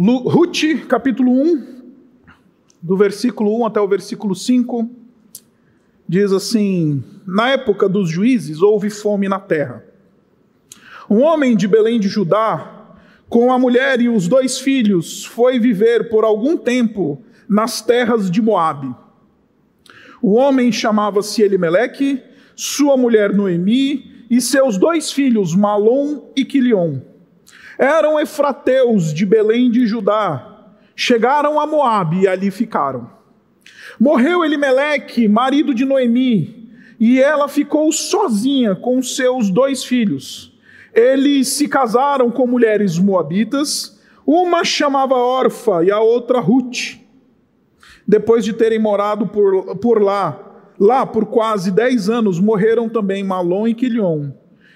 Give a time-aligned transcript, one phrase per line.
[0.00, 1.82] Ruth, capítulo 1,
[2.80, 4.88] do versículo 1 até o versículo 5,
[6.08, 9.84] diz assim: Na época dos juízes houve fome na terra.
[11.10, 12.94] Um homem de Belém de Judá,
[13.28, 18.40] com a mulher e os dois filhos, foi viver por algum tempo nas terras de
[18.40, 18.94] Moabe.
[20.22, 22.22] O homem chamava-se Elimeleque,
[22.54, 27.00] sua mulher Noemi e seus dois filhos Malom e Quilion.
[27.78, 30.66] Eram efrateus de Belém de Judá.
[30.96, 33.08] Chegaram a Moabe e ali ficaram.
[34.00, 40.58] Morreu Elimeleque, marido de Noemi, e ela ficou sozinha com seus dois filhos.
[40.92, 46.98] Eles se casaram com mulheres moabitas, uma chamava Orfa e a outra Ruth.
[48.06, 53.68] Depois de terem morado por, por lá, lá por quase dez anos, morreram também Malom
[53.68, 54.30] e Quilion.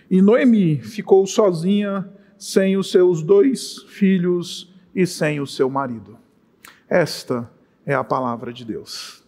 [0.09, 2.09] E Noemi ficou sozinha
[2.43, 6.19] sem os seus dois filhos e sem o seu marido.
[6.91, 7.49] Esta
[7.87, 9.23] é a palavra de Deus.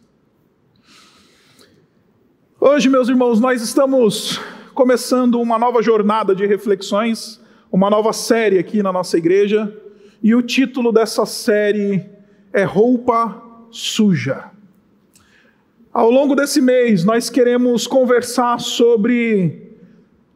[2.58, 4.40] Hoje, meus irmãos, nós estamos
[4.74, 7.40] começando uma nova jornada de reflexões,
[7.70, 9.72] uma nova série aqui na nossa igreja,
[10.20, 12.04] e o título dessa série
[12.52, 13.40] é Roupa
[13.70, 14.50] Suja.
[15.92, 19.63] Ao longo desse mês, nós queremos conversar sobre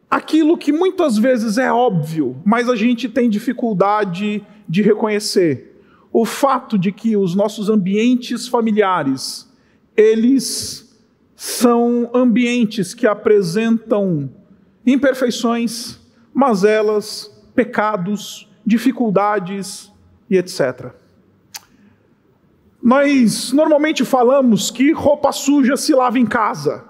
[0.09, 5.81] aquilo que muitas vezes é óbvio, mas a gente tem dificuldade de reconhecer.
[6.11, 9.47] O fato de que os nossos ambientes familiares,
[9.95, 10.97] eles
[11.35, 14.29] são ambientes que apresentam
[14.85, 15.99] imperfeições,
[16.33, 19.91] mazelas, pecados, dificuldades
[20.29, 20.93] e etc.
[22.81, 26.88] Nós normalmente falamos que roupa suja se lava em casa.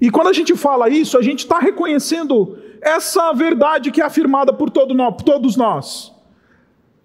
[0.00, 4.52] E quando a gente fala isso, a gente está reconhecendo essa verdade que é afirmada
[4.52, 6.12] por todo nós, por todos nós.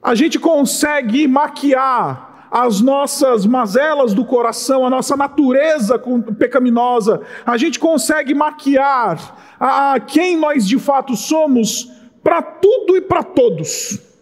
[0.02, 6.00] A gente consegue maquiar as nossas mazelas do coração, a nossa natureza
[6.38, 11.92] pecaminosa, a gente consegue maquiar a quem nós de fato somos
[12.24, 14.13] para tudo e para todos.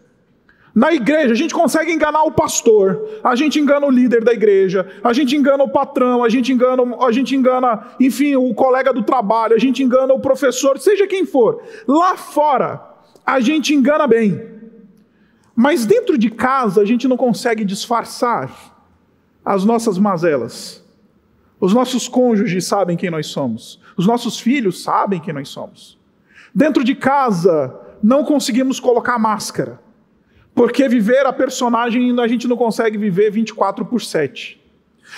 [0.73, 4.89] Na igreja, a gente consegue enganar o pastor, a gente engana o líder da igreja,
[5.03, 9.03] a gente engana o patrão, a gente engana, a gente engana, enfim, o colega do
[9.03, 11.61] trabalho, a gente engana o professor, seja quem for.
[11.85, 12.81] Lá fora,
[13.25, 14.49] a gente engana bem.
[15.53, 18.49] Mas dentro de casa, a gente não consegue disfarçar
[19.43, 20.81] as nossas mazelas.
[21.59, 25.99] Os nossos cônjuges sabem quem nós somos, os nossos filhos sabem quem nós somos.
[26.55, 29.79] Dentro de casa, não conseguimos colocar máscara.
[30.53, 34.59] Porque viver a personagem a gente não consegue viver 24 por 7.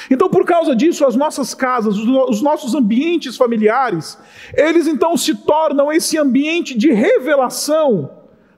[0.09, 4.17] Então, por causa disso, as nossas casas, os nossos ambientes familiares,
[4.53, 8.09] eles então se tornam esse ambiente de revelação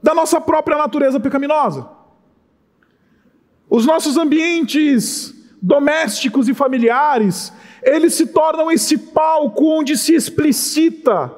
[0.02, 1.90] da nossa própria natureza pecaminosa.
[3.70, 11.34] Os nossos ambientes domésticos e familiares, eles se tornam esse palco onde se explicita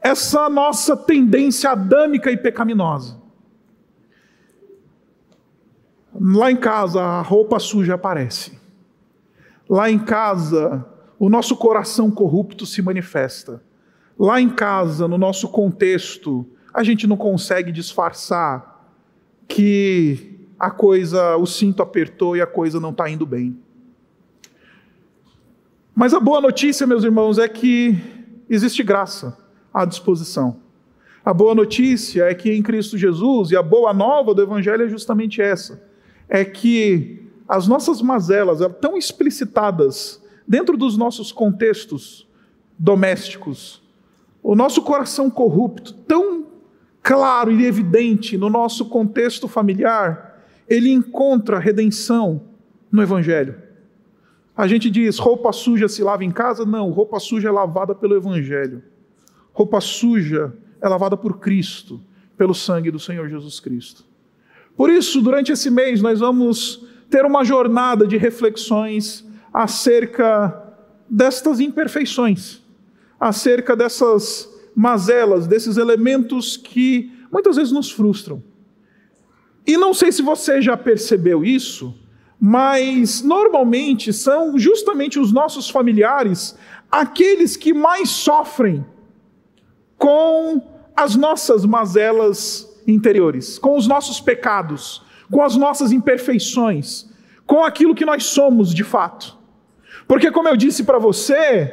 [0.00, 3.15] essa nossa tendência adâmica e pecaminosa.
[6.20, 8.58] Lá em casa, a roupa suja aparece.
[9.68, 10.86] Lá em casa,
[11.18, 13.62] o nosso coração corrupto se manifesta.
[14.18, 18.94] Lá em casa, no nosso contexto, a gente não consegue disfarçar
[19.46, 23.58] que a coisa, o cinto apertou e a coisa não está indo bem.
[25.94, 27.96] Mas a boa notícia, meus irmãos, é que
[28.48, 29.36] existe graça
[29.72, 30.60] à disposição.
[31.24, 34.88] A boa notícia é que em Cristo Jesus, e a boa nova do Evangelho é
[34.88, 35.85] justamente essa
[36.28, 42.26] é que as nossas mazelas tão explicitadas dentro dos nossos contextos
[42.78, 43.82] domésticos,
[44.42, 46.46] o nosso coração corrupto, tão
[47.02, 52.42] claro e evidente no nosso contexto familiar, ele encontra redenção
[52.90, 53.62] no Evangelho.
[54.56, 56.64] A gente diz, roupa suja se lava em casa?
[56.64, 58.82] Não, roupa suja é lavada pelo Evangelho.
[59.52, 62.00] Roupa suja é lavada por Cristo,
[62.36, 64.05] pelo sangue do Senhor Jesus Cristo.
[64.76, 70.62] Por isso, durante esse mês, nós vamos ter uma jornada de reflexões acerca
[71.08, 72.60] destas imperfeições,
[73.18, 78.42] acerca dessas mazelas, desses elementos que muitas vezes nos frustram.
[79.66, 81.94] E não sei se você já percebeu isso,
[82.38, 86.56] mas normalmente são justamente os nossos familiares
[86.90, 88.84] aqueles que mais sofrem
[89.96, 90.62] com
[90.94, 97.10] as nossas mazelas interiores, com os nossos pecados, com as nossas imperfeições,
[97.46, 99.36] com aquilo que nós somos de fato.
[100.06, 101.72] Porque, como eu disse para você,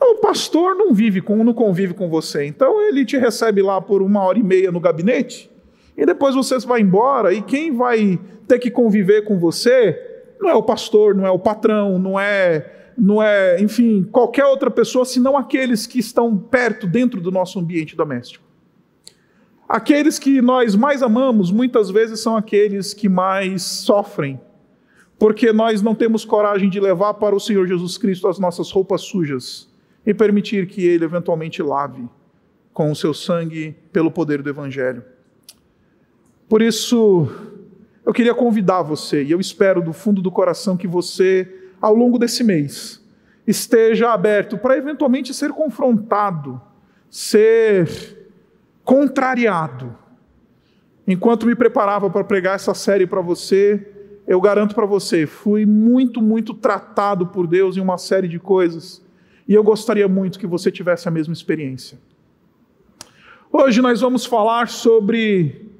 [0.00, 4.02] o pastor não vive com, não convive com você, então ele te recebe lá por
[4.02, 5.50] uma hora e meia no gabinete
[5.96, 8.18] E depois você vai embora, e quem vai
[8.48, 10.08] ter que conviver com você
[10.40, 14.70] não é o pastor, não é o patrão, não é, não é, enfim, qualquer outra
[14.70, 18.49] pessoa, senão aqueles que estão perto, dentro do nosso ambiente doméstico.
[19.70, 24.40] Aqueles que nós mais amamos, muitas vezes são aqueles que mais sofrem,
[25.16, 29.02] porque nós não temos coragem de levar para o Senhor Jesus Cristo as nossas roupas
[29.02, 29.72] sujas
[30.04, 32.08] e permitir que Ele eventualmente lave
[32.72, 35.04] com o seu sangue pelo poder do Evangelho.
[36.48, 37.28] Por isso,
[38.04, 41.48] eu queria convidar você, e eu espero do fundo do coração que você,
[41.80, 43.00] ao longo desse mês,
[43.46, 46.60] esteja aberto para eventualmente ser confrontado,
[47.08, 48.19] ser
[48.90, 49.96] contrariado.
[51.06, 53.88] Enquanto me preparava para pregar essa série para você,
[54.26, 59.00] eu garanto para você, fui muito, muito tratado por Deus em uma série de coisas,
[59.46, 62.00] e eu gostaria muito que você tivesse a mesma experiência.
[63.52, 65.70] Hoje nós vamos falar sobre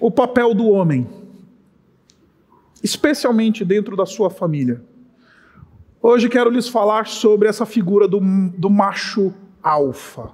[0.00, 1.06] o papel do homem,
[2.82, 4.82] especialmente dentro da sua família.
[6.02, 8.18] Hoje quero lhes falar sobre essa figura do,
[8.58, 9.32] do macho
[9.62, 10.32] alfa.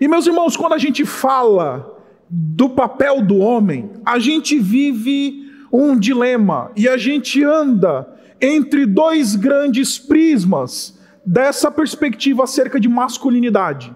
[0.00, 1.94] E meus irmãos, quando a gente fala
[2.28, 8.06] do papel do homem, a gente vive um dilema e a gente anda
[8.40, 13.94] entre dois grandes prismas dessa perspectiva acerca de masculinidade.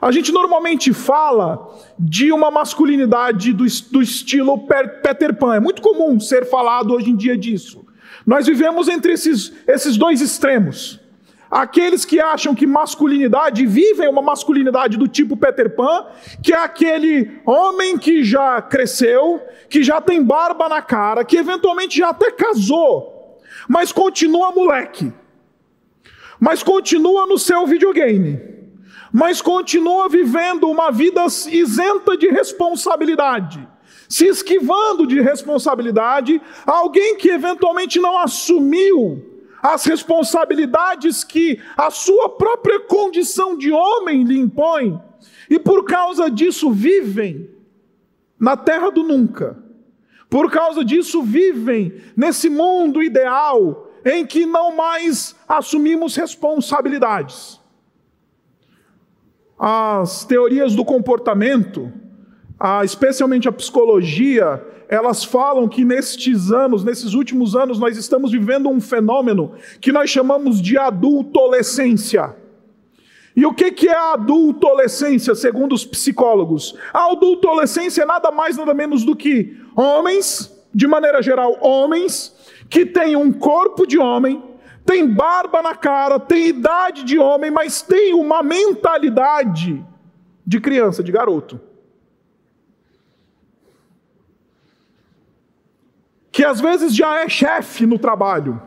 [0.00, 1.68] A gente normalmente fala
[1.98, 5.54] de uma masculinidade do, do estilo Peter Pan.
[5.54, 7.84] É muito comum ser falado hoje em dia disso.
[8.26, 11.00] Nós vivemos entre esses, esses dois extremos.
[11.52, 16.06] Aqueles que acham que masculinidade vivem uma masculinidade do tipo Peter Pan,
[16.42, 19.38] que é aquele homem que já cresceu,
[19.68, 23.38] que já tem barba na cara, que eventualmente já até casou,
[23.68, 25.12] mas continua moleque,
[26.40, 28.50] mas continua no seu videogame
[29.12, 33.68] mas continua vivendo uma vida isenta de responsabilidade,
[34.08, 39.31] se esquivando de responsabilidade, alguém que eventualmente não assumiu
[39.62, 45.00] as responsabilidades que a sua própria condição de homem lhe impõe,
[45.48, 47.48] e por causa disso vivem
[48.38, 49.56] na terra do nunca.
[50.28, 57.62] Por causa disso vivem nesse mundo ideal em que não mais assumimos responsabilidades
[59.64, 61.92] as teorias do comportamento,
[62.84, 68.80] especialmente a psicologia, elas falam que nestes anos, nesses últimos anos, nós estamos vivendo um
[68.80, 72.36] fenômeno que nós chamamos de adultolescência.
[73.34, 76.76] E o que é a adultolescência, segundo os psicólogos?
[76.92, 82.34] A adultolescência é nada mais, nada menos do que homens, de maneira geral, homens,
[82.68, 84.42] que têm um corpo de homem,
[84.84, 89.82] tem barba na cara, tem idade de homem, mas tem uma mentalidade
[90.46, 91.71] de criança, de garoto.
[96.32, 98.60] Que às vezes já é chefe no trabalho,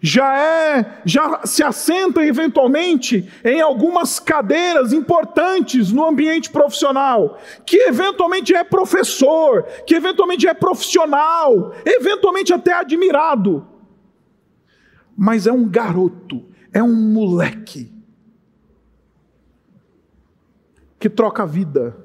[0.00, 8.54] já é, já se assenta eventualmente em algumas cadeiras importantes no ambiente profissional, que eventualmente
[8.54, 13.66] é professor, que eventualmente é profissional, eventualmente até admirado
[15.16, 17.92] mas é um garoto, é um moleque
[20.98, 21.96] que troca a vida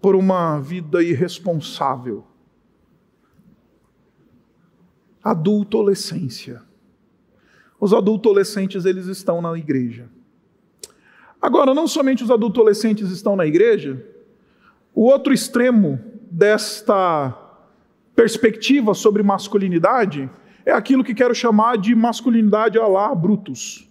[0.00, 2.26] por uma vida irresponsável.
[5.24, 6.60] Adultolescência.
[7.80, 10.06] Os adultolescentes eles estão na igreja.
[11.40, 14.04] Agora, não somente os adultolescentes estão na igreja,
[14.94, 15.98] o outro extremo
[16.30, 17.36] desta
[18.14, 20.30] perspectiva sobre masculinidade
[20.64, 23.90] é aquilo que quero chamar de masculinidade a lá Brutus.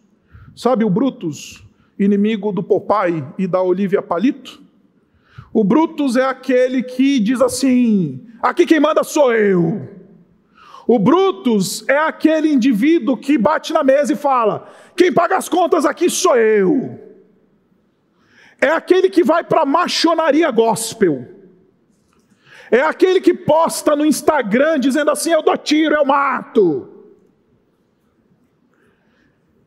[0.56, 1.64] Sabe o Brutus,
[2.00, 4.62] inimigo do Popeye e da Olivia Palito?
[5.52, 10.03] O Brutus é aquele que diz assim: aqui quem manda sou eu.
[10.86, 15.86] O Brutus é aquele indivíduo que bate na mesa e fala: quem paga as contas
[15.86, 17.00] aqui sou eu.
[18.60, 21.28] É aquele que vai para a machonaria gospel.
[22.72, 26.90] É aquele que posta no Instagram dizendo assim: eu dou tiro, eu mato.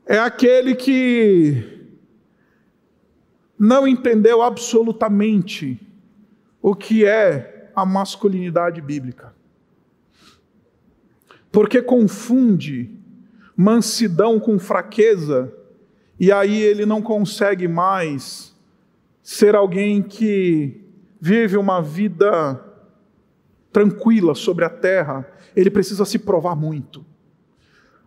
[0.05, 1.77] É aquele que
[3.59, 5.81] não entendeu absolutamente
[6.61, 9.36] o que é a masculinidade bíblica.
[11.57, 12.91] Porque confunde
[13.57, 15.51] mansidão com fraqueza,
[16.21, 18.55] e aí ele não consegue mais
[19.23, 20.85] ser alguém que
[21.19, 22.63] vive uma vida
[23.73, 27.03] tranquila sobre a terra, ele precisa se provar muito.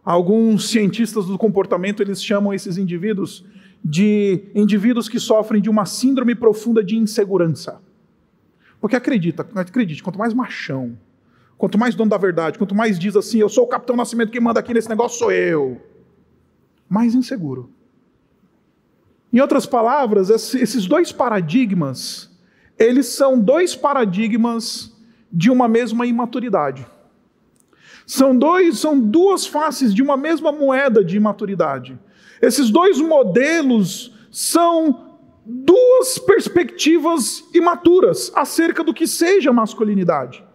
[0.06, 3.44] Alguns cientistas do comportamento eles chamam esses indivíduos
[3.84, 7.82] de indivíduos que sofrem de uma síndrome profunda de insegurança.
[8.80, 10.96] Porque acredita, acredite, quanto mais machão,
[11.60, 14.40] quanto mais dono da verdade, quanto mais diz assim, eu sou o capitão Nascimento, quem
[14.40, 15.80] manda aqui nesse negócio sou eu,
[16.88, 17.70] mais inseguro.
[19.32, 22.32] Em outras palavras, esses dois paradigmas,
[22.80, 24.98] eles são dois paradigmas
[25.32, 26.88] de uma mesma imaturidade.
[28.08, 32.00] São dois, são duas faces de uma mesma moeda de imaturidade.
[32.42, 40.48] Esses dois modelos são duas perspectivas imaturas acerca do que seja masculinidade.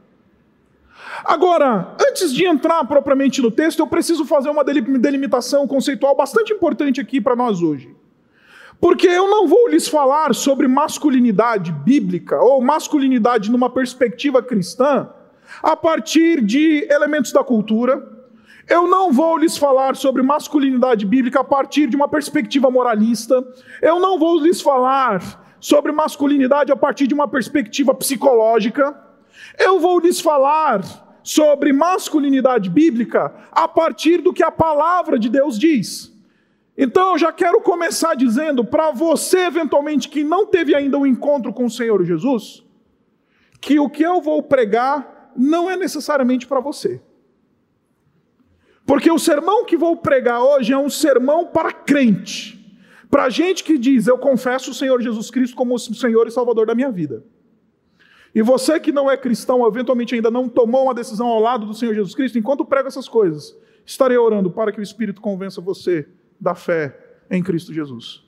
[1.24, 7.00] Agora, antes de entrar propriamente no texto, eu preciso fazer uma delimitação conceitual bastante importante
[7.00, 7.94] aqui para nós hoje.
[8.78, 15.08] Porque eu não vou lhes falar sobre masculinidade bíblica ou masculinidade numa perspectiva cristã
[15.62, 18.06] a partir de elementos da cultura.
[18.68, 23.42] Eu não vou lhes falar sobre masculinidade bíblica a partir de uma perspectiva moralista.
[23.80, 28.94] Eu não vou lhes falar sobre masculinidade a partir de uma perspectiva psicológica.
[29.58, 30.82] Eu vou lhes falar
[31.24, 36.12] sobre masculinidade bíblica a partir do que a palavra de Deus diz.
[36.76, 41.52] Então eu já quero começar dizendo para você, eventualmente, que não teve ainda um encontro
[41.52, 42.62] com o Senhor Jesus,
[43.60, 47.00] que o que eu vou pregar não é necessariamente para você.
[48.84, 52.78] Porque o sermão que vou pregar hoje é um sermão para crente,
[53.10, 56.66] para gente que diz: Eu confesso o Senhor Jesus Cristo como o Senhor e Salvador
[56.66, 57.24] da minha vida.
[58.34, 61.74] E você que não é cristão, eventualmente ainda não tomou uma decisão ao lado do
[61.74, 66.08] Senhor Jesus Cristo, enquanto prego essas coisas, estarei orando para que o Espírito convença você
[66.40, 66.98] da fé
[67.30, 68.24] em Cristo Jesus.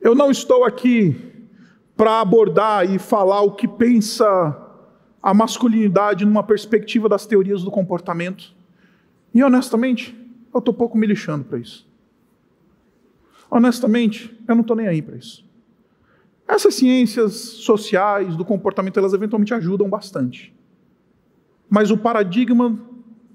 [0.00, 1.14] Eu não estou aqui
[1.96, 4.66] para abordar e falar o que pensa
[5.22, 8.54] a masculinidade numa perspectiva das teorias do comportamento.
[9.34, 10.16] E honestamente,
[10.52, 11.86] eu estou pouco me lixando para isso.
[13.50, 15.44] Honestamente, eu não estou nem aí para isso.
[16.50, 20.52] Essas ciências sociais do comportamento, elas eventualmente ajudam bastante.
[21.68, 22.76] Mas o paradigma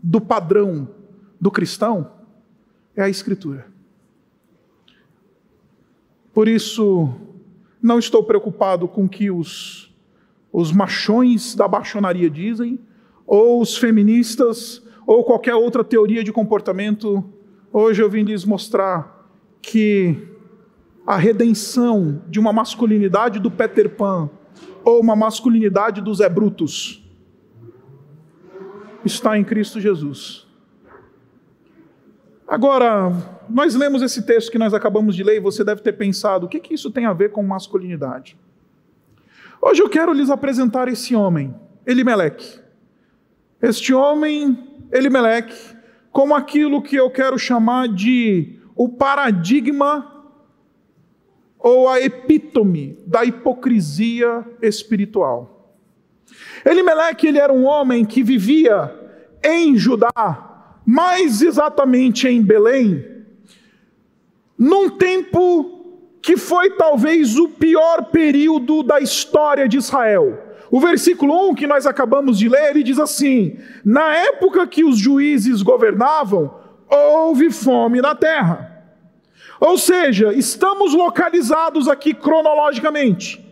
[0.04, 0.90] do padrão
[1.40, 2.12] do cristão
[2.94, 3.68] é a Escritura.
[6.34, 7.10] Por isso,
[7.82, 9.96] não estou preocupado com o que os,
[10.52, 12.78] os machões da baixonaria dizem,
[13.26, 17.24] ou os feministas, ou qualquer outra teoria de comportamento.
[17.72, 19.26] Hoje eu vim lhes mostrar
[19.62, 20.35] que
[21.06, 24.30] a redenção de uma masculinidade do Peter Pan,
[24.84, 26.32] ou uma masculinidade dos Zé
[29.04, 30.48] está em Cristo Jesus.
[32.48, 33.12] Agora,
[33.50, 36.50] nós lemos esse texto que nós acabamos de ler e você deve ter pensado: o
[36.50, 38.38] que, que isso tem a ver com masculinidade?
[39.62, 41.54] Hoje eu quero lhes apresentar esse homem,
[41.86, 42.60] Elimeleque.
[43.62, 44.58] Este homem,
[44.92, 45.56] Elimeleque,
[46.12, 50.15] como aquilo que eu quero chamar de o paradigma
[51.60, 55.56] ou a epítome da hipocrisia espiritual.
[56.66, 58.94] Elimeleque, ele era um homem que vivia
[59.44, 63.06] em Judá, mais exatamente em Belém,
[64.58, 65.76] num tempo
[66.22, 70.42] que foi talvez o pior período da história de Israel.
[70.72, 74.98] O versículo 1 que nós acabamos de ler, ele diz assim: Na época que os
[74.98, 76.54] juízes governavam,
[76.90, 78.75] houve fome na terra.
[79.60, 83.46] Ou seja, estamos localizados aqui cronologicamente.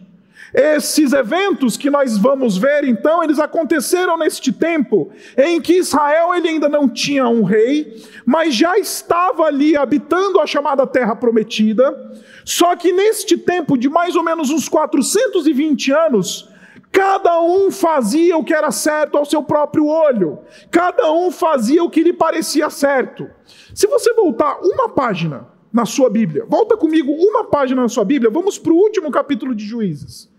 [0.54, 6.48] Esses eventos que nós vamos ver, então, eles aconteceram neste tempo em que Israel ele
[6.48, 11.92] ainda não tinha um rei, mas já estava ali habitando a chamada terra prometida.
[12.46, 16.48] Só que neste tempo de mais ou menos uns 420 anos,
[16.92, 20.38] cada um fazia o que era certo ao seu próprio olho.
[20.70, 23.28] Cada um fazia o que lhe parecia certo.
[23.74, 28.30] Se você voltar uma página na sua Bíblia, volta comigo uma página na sua Bíblia,
[28.30, 30.32] vamos para o último capítulo de Juízes.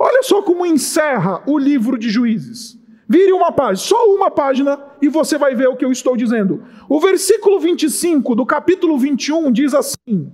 [0.00, 2.78] Olha só como encerra o livro de Juízes.
[3.06, 6.62] Vire uma página, só uma página, e você vai ver o que eu estou dizendo.
[6.88, 10.32] O versículo 25 do capítulo 21 diz assim: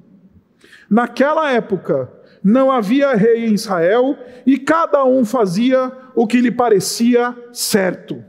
[0.89, 7.37] Naquela época não havia rei em Israel, e cada um fazia o que lhe parecia
[7.53, 8.23] certo.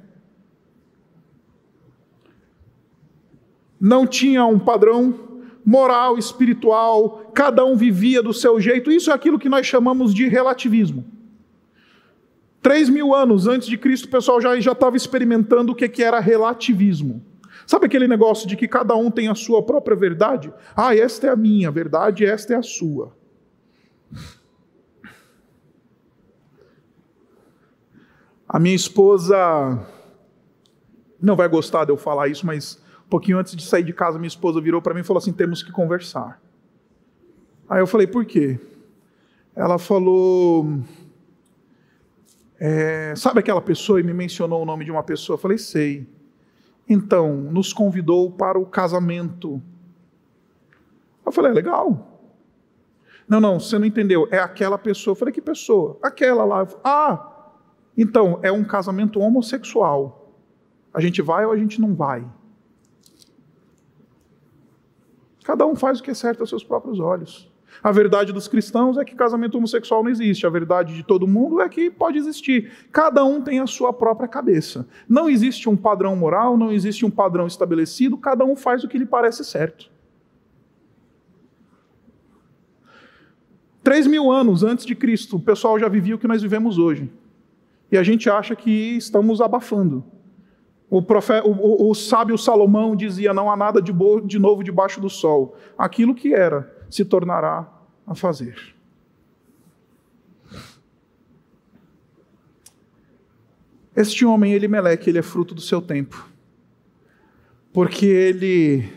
[3.80, 5.35] Não tinha um padrão
[5.66, 8.92] moral, espiritual, cada um vivia do seu jeito.
[8.92, 11.04] Isso é aquilo que nós chamamos de relativismo.
[12.62, 16.20] Três mil anos antes de Cristo, o pessoal já estava experimentando o que, que era
[16.20, 17.24] relativismo.
[17.66, 20.54] Sabe aquele negócio de que cada um tem a sua própria verdade?
[20.76, 23.16] Ah, esta é a minha verdade, esta é a sua.
[28.48, 29.84] A minha esposa
[31.20, 34.18] não vai gostar de eu falar isso, mas Um pouquinho antes de sair de casa,
[34.18, 36.42] minha esposa virou para mim e falou assim: temos que conversar.
[37.70, 38.60] Aí eu falei: por quê?
[39.56, 40.80] Ela falou.
[42.60, 45.36] É, sabe aquela pessoa e me mencionou o nome de uma pessoa?
[45.36, 46.08] Eu falei: sei.
[46.88, 49.62] Então, nos convidou para o casamento.
[51.26, 52.12] Eu falei: é legal.
[53.28, 54.28] Não, não, você não entendeu.
[54.32, 55.12] É aquela pessoa.
[55.12, 55.98] Eu falei: que pessoa?
[56.02, 56.68] Aquela lá.
[56.84, 57.52] Ah,
[57.98, 60.34] então, é um casamento homossexual.
[60.94, 62.26] A gente vai ou a gente não vai?
[65.46, 67.48] Cada um faz o que é certo aos seus próprios olhos.
[67.84, 70.48] A verdade dos cristãos é que casamento homossexual não existe.
[70.48, 72.72] A verdade de todo mundo é que pode existir.
[72.92, 74.88] Cada um tem a sua própria cabeça.
[75.08, 78.98] Não existe um padrão moral, não existe um padrão estabelecido, cada um faz o que
[78.98, 79.92] lhe parece certo.
[83.84, 87.08] Três mil anos antes de Cristo, o pessoal já vivia o que nós vivemos hoje.
[87.92, 90.04] E a gente acha que estamos abafando.
[90.90, 93.92] O, profeta, o, o, o sábio Salomão dizia: Não há nada de,
[94.26, 95.58] de novo debaixo do sol.
[95.78, 97.68] Aquilo que era se tornará
[98.06, 98.76] a fazer.
[103.96, 106.30] Este homem, Elimeleque, ele é fruto do seu tempo.
[107.72, 108.90] Porque ele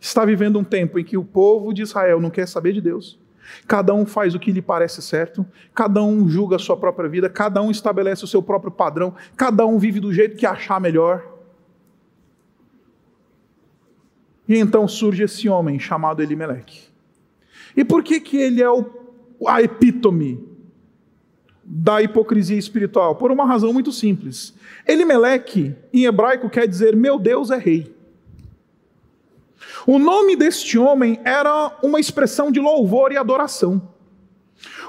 [0.00, 3.17] está vivendo um tempo em que o povo de Israel não quer saber de Deus.
[3.66, 7.28] Cada um faz o que lhe parece certo, cada um julga a sua própria vida,
[7.28, 11.38] cada um estabelece o seu próprio padrão, cada um vive do jeito que achar melhor.
[14.48, 16.88] E então surge esse homem chamado Elimeleque.
[17.76, 18.84] E por que, que ele é o,
[19.46, 20.42] a epítome
[21.62, 23.16] da hipocrisia espiritual?
[23.16, 24.54] Por uma razão muito simples.
[24.86, 27.97] Elimeleque, em hebraico, quer dizer meu Deus é rei.
[29.86, 33.80] O nome deste homem era uma expressão de louvor e adoração.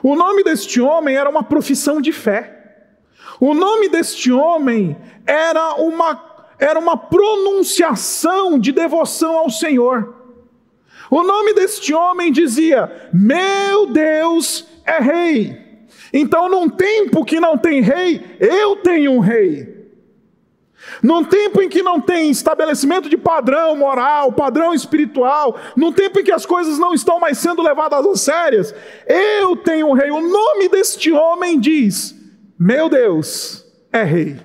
[0.01, 2.59] O nome deste homem era uma profissão de fé.
[3.39, 10.15] O nome deste homem era uma, era uma pronunciação de devoção ao Senhor.
[11.09, 15.69] O nome deste homem dizia: Meu Deus é rei.
[16.13, 19.68] Então, num tempo que não tem rei, eu tenho um rei.
[21.01, 26.23] Num tempo em que não tem estabelecimento de padrão moral, padrão espiritual, num tempo em
[26.23, 28.75] que as coisas não estão mais sendo levadas a sérias,
[29.07, 30.11] eu tenho um rei.
[30.11, 32.15] O nome deste homem diz:
[32.57, 34.39] Meu Deus é rei.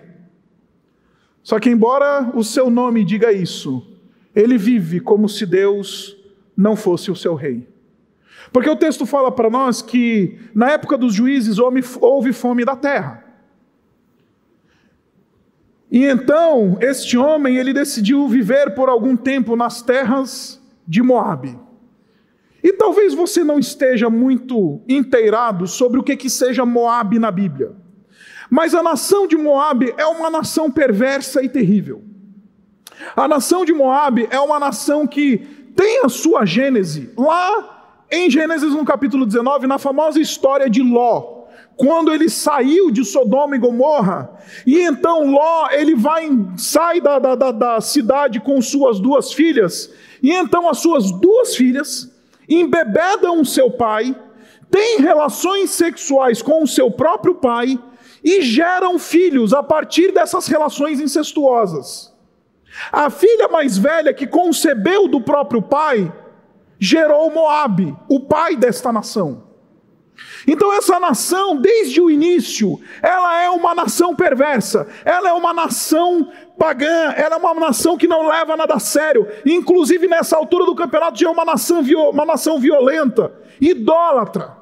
[1.43, 3.87] Só que, embora o seu nome diga isso,
[4.35, 6.17] ele vive como se Deus
[6.57, 7.69] não fosse o seu rei.
[8.53, 13.24] Porque o texto fala para nós que na época dos juízes houve fome da terra.
[15.95, 21.57] E então, este homem, ele decidiu viver por algum tempo nas terras de Moabe.
[22.61, 27.77] E talvez você não esteja muito inteirado sobre o que que seja Moabe na Bíblia.
[28.51, 32.03] Mas a nação de Moabe é uma nação perversa e terrível.
[33.15, 35.39] A nação de Moabe é uma nação que
[35.77, 41.34] tem a sua gênese lá em Gênesis no capítulo 19, na famosa história de Ló
[41.77, 44.31] quando ele saiu de Sodoma e Gomorra,
[44.67, 50.31] e então Ló, ele vai, sai da, da, da, cidade com suas duas filhas, e
[50.33, 52.11] então as suas duas filhas
[52.49, 54.15] embebedam seu pai,
[54.71, 57.79] têm relações sexuais com o seu próprio pai,
[58.23, 62.13] e geram filhos a partir dessas relações incestuosas.
[62.91, 66.11] A filha mais velha que concebeu do próprio pai,
[66.79, 69.54] gerou Moabe, o pai desta nação.
[70.47, 76.31] Então essa nação, desde o início, ela é uma nação perversa, ela é uma nação
[76.59, 79.27] pagã, ela é uma nação que não leva nada a sério.
[79.45, 84.57] Inclusive nessa altura do campeonato já é uma nação, uma nação violenta, idólatra.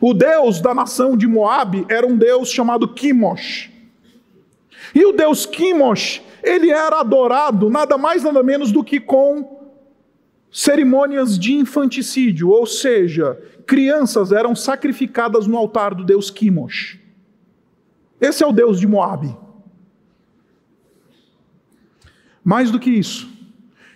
[0.00, 3.70] O deus da nação de Moabe era um deus chamado Kimosh.
[4.94, 9.57] E o deus Kimosh, ele era adorado nada mais nada menos do que com
[10.50, 16.98] cerimônias de infanticídio, ou seja, crianças eram sacrificadas no altar do deus Kimosh.
[18.20, 19.36] Esse é o deus de Moabe.
[22.42, 23.28] Mais do que isso,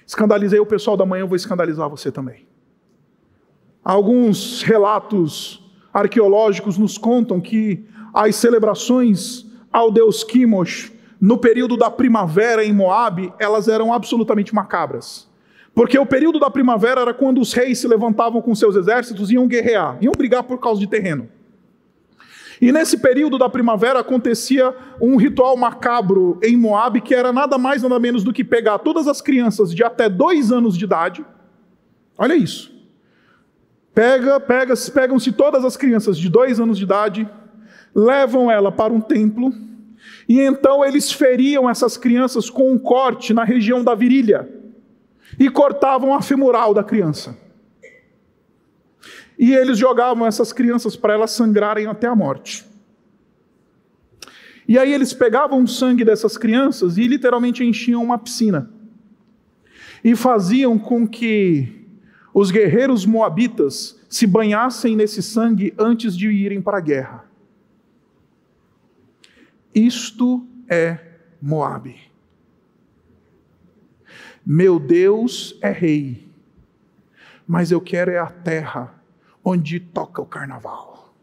[0.06, 2.46] escandalizei o pessoal da manhã, eu vou escandalizar você também.
[3.82, 5.60] Alguns relatos
[5.92, 13.32] arqueológicos nos contam que as celebrações ao deus Kimosh no período da primavera em Moabe,
[13.38, 15.30] elas eram absolutamente macabras.
[15.74, 19.34] Porque o período da primavera era quando os reis se levantavam com seus exércitos e
[19.34, 21.28] iam guerrear, iam brigar por causa de terreno.
[22.60, 27.82] E nesse período da primavera acontecia um ritual macabro em Moab que era nada mais
[27.82, 31.24] nada menos do que pegar todas as crianças de até dois anos de idade.
[32.16, 32.70] Olha isso.
[33.94, 37.28] Pega, pega, pegam-se todas as crianças de dois anos de idade,
[37.94, 39.52] levam ela para um templo
[40.28, 44.61] E então eles feriam essas crianças com um corte na região da virilha
[45.38, 47.36] e cortavam a femoral da criança.
[49.38, 52.64] E eles jogavam essas crianças para elas sangrarem até a morte.
[54.68, 58.70] E aí eles pegavam o sangue dessas crianças e literalmente enchiam uma piscina.
[60.04, 61.86] E faziam com que
[62.32, 67.24] os guerreiros moabitas se banhassem nesse sangue antes de irem para a guerra.
[69.74, 70.98] Isto é
[71.40, 72.11] Moabe.
[74.44, 76.28] Meu Deus é rei,
[77.46, 79.00] mas eu quero é a terra
[79.44, 81.14] onde toca o carnaval.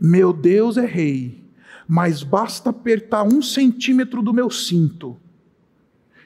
[0.00, 1.44] Meu Deus é rei,
[1.86, 5.16] mas basta apertar um centímetro do meu cinto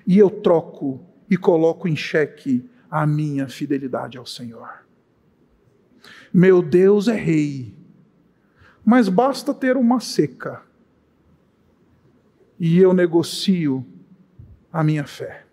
[0.07, 4.87] e eu troco e coloco em xeque a minha fidelidade ao Senhor.
[6.33, 7.75] Meu Deus é rei,
[8.85, 10.63] mas basta ter uma seca
[12.59, 13.85] e eu negocio
[14.73, 15.45] a minha fé.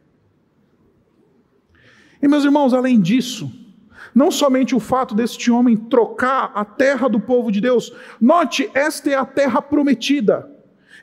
[2.22, 3.52] E meus irmãos, além disso,
[4.16, 9.10] não somente o fato deste homem trocar a terra do povo de Deus, note, esta
[9.10, 10.50] é a terra prometida.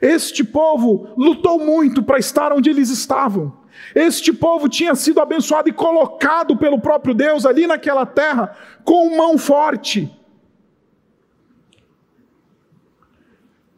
[0.01, 3.61] Este povo lutou muito para estar onde eles estavam.
[3.93, 9.37] Este povo tinha sido abençoado e colocado pelo próprio Deus ali naquela terra com mão
[9.37, 10.11] forte.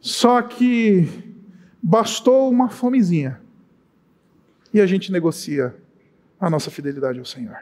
[0.00, 1.08] Só que
[1.82, 3.43] bastou uma fomezinha
[4.74, 5.72] e a gente negocia
[6.38, 7.56] a nossa fidelidade ao Senhor.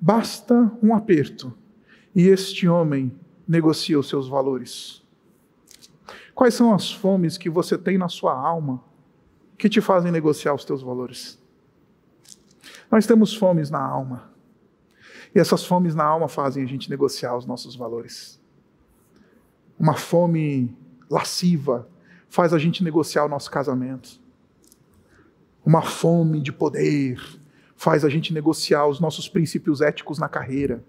[0.00, 1.56] Basta um aperto
[2.12, 5.04] e este homem negocia os seus valores.
[6.34, 8.82] Quais são as fomes que você tem na sua alma
[9.56, 11.40] que te fazem negociar os teus valores?
[12.90, 14.32] Nós temos fomes na alma.
[15.32, 18.40] E essas fomes na alma fazem a gente negociar os nossos valores.
[19.78, 20.76] Uma fome
[21.08, 21.88] lasciva
[22.28, 24.23] faz a gente negociar o nosso casamento.
[25.64, 27.18] Uma fome de poder
[27.76, 30.84] faz a gente negociar os nossos princípios éticos na carreira.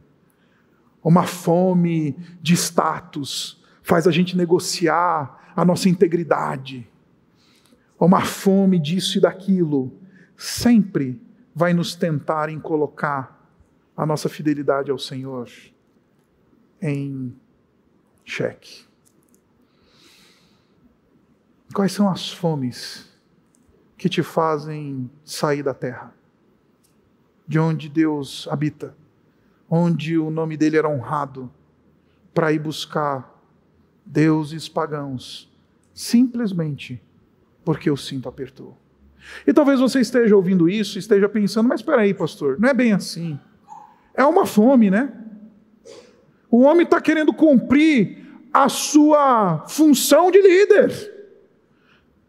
[1.03, 6.89] Uma fome de status faz a gente negociar a nossa integridade.
[7.99, 9.93] Uma fome disso e daquilo
[10.35, 11.21] sempre
[11.53, 13.49] vai nos tentar em colocar
[13.95, 15.49] a nossa fidelidade ao Senhor
[16.81, 17.33] em
[18.25, 18.85] xeque.
[21.73, 23.14] Quais são as fomes
[24.05, 26.13] que te fazem sair da terra?
[27.47, 28.95] de onde Deus habita,
[29.69, 31.51] onde o nome dele era honrado,
[32.33, 33.33] para ir buscar
[34.05, 35.51] deuses pagãos,
[35.93, 37.01] simplesmente
[37.63, 38.77] porque o cinto apertou.
[39.47, 42.93] E talvez você esteja ouvindo isso, esteja pensando, mas espera aí, pastor, não é bem
[42.93, 43.39] assim.
[44.13, 45.11] É uma fome, né?
[46.49, 51.14] O homem está querendo cumprir a sua função de líder.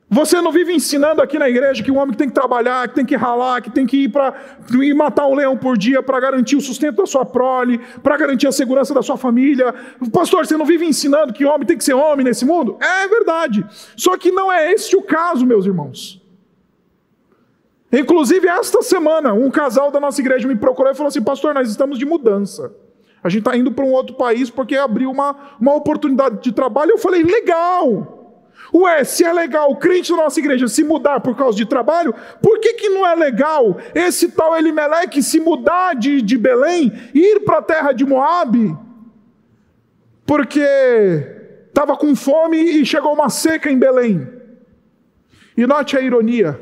[0.09, 3.05] Você não vive ensinando aqui na igreja que o homem tem que trabalhar, que tem
[3.05, 4.35] que ralar, que tem que ir para
[4.81, 8.47] ir matar um leão por dia para garantir o sustento da sua prole, para garantir
[8.47, 9.75] a segurança da sua família.
[10.13, 12.79] Pastor, você não vive ensinando que homem tem que ser homem nesse mundo?
[12.81, 13.67] É verdade.
[13.97, 16.23] Só que não é este o caso, meus irmãos.
[17.93, 21.69] Inclusive, esta semana, um casal da nossa igreja me procurou e falou assim: Pastor, nós
[21.69, 22.73] estamos de mudança.
[23.25, 26.93] A gente está indo para um outro país porque abriu uma, uma oportunidade de trabalho.
[26.93, 28.16] Eu falei: Legal.
[28.75, 32.15] Ué, se é legal o crente da nossa igreja se mudar por causa de trabalho,
[32.43, 37.41] por que, que não é legal esse tal Elimeleque se mudar de, de Belém ir
[37.41, 38.77] para a terra de Moabe?
[40.25, 40.67] Porque
[41.69, 44.29] estava com fome e chegou uma seca em Belém.
[45.57, 46.59] E note a ironia.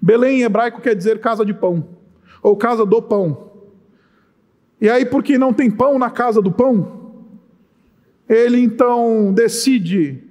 [0.00, 1.86] Belém em hebraico quer dizer casa de pão,
[2.42, 3.50] ou casa do pão.
[4.80, 7.00] E aí, porque não tem pão na casa do pão,
[8.26, 10.29] ele então decide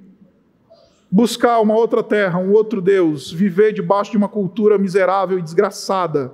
[1.12, 6.34] buscar uma outra terra, um outro Deus, viver debaixo de uma cultura miserável e desgraçada,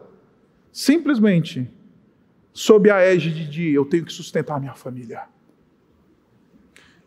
[0.71, 1.69] simplesmente
[2.51, 5.23] sob a égide de eu tenho que sustentar minha família.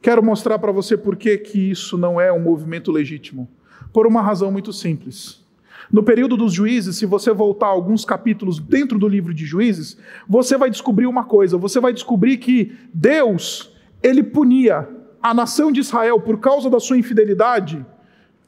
[0.01, 3.49] Quero mostrar para você por que, que isso não é um movimento legítimo.
[3.93, 5.45] Por uma razão muito simples.
[5.91, 9.97] No período dos juízes, se você voltar alguns capítulos dentro do livro de juízes,
[10.29, 14.89] você vai descobrir uma coisa: você vai descobrir que Deus, ele punia
[15.23, 17.85] a nação de Israel por causa da sua infidelidade,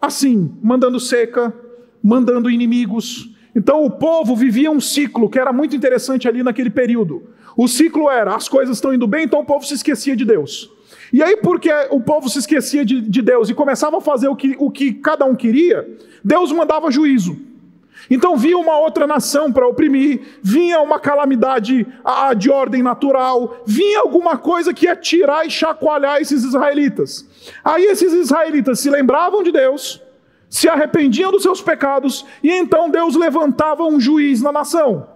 [0.01, 1.55] assim, mandando seca,
[2.03, 3.31] mandando inimigos.
[3.55, 7.23] Então o povo vivia um ciclo que era muito interessante ali naquele período.
[7.57, 10.71] O ciclo era: as coisas estão indo bem, então o povo se esquecia de Deus.
[11.13, 14.37] E aí, porque o povo se esquecia de, de Deus e começava a fazer o
[14.37, 15.89] que, o que cada um queria,
[16.23, 17.37] Deus mandava juízo.
[18.09, 21.87] Então vinha uma outra nação para oprimir, vinha uma calamidade
[22.37, 27.27] de ordem natural, vinha alguma coisa que ia tirar e chacoalhar esses israelitas.
[27.65, 30.03] Aí esses israelitas se lembravam de Deus,
[30.49, 35.07] se arrependiam dos seus pecados, e então Deus levantava um juiz na nação.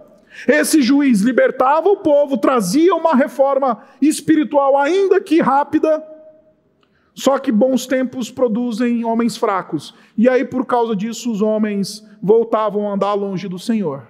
[0.47, 6.03] Esse juiz libertava o povo, trazia uma reforma espiritual, ainda que rápida,
[7.15, 9.95] só que bons tempos produzem homens fracos.
[10.17, 14.07] E aí, por causa disso, os homens voltavam a andar longe do Senhor.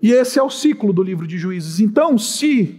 [0.00, 1.80] E esse é o ciclo do livro de Juízes.
[1.80, 2.78] Então, se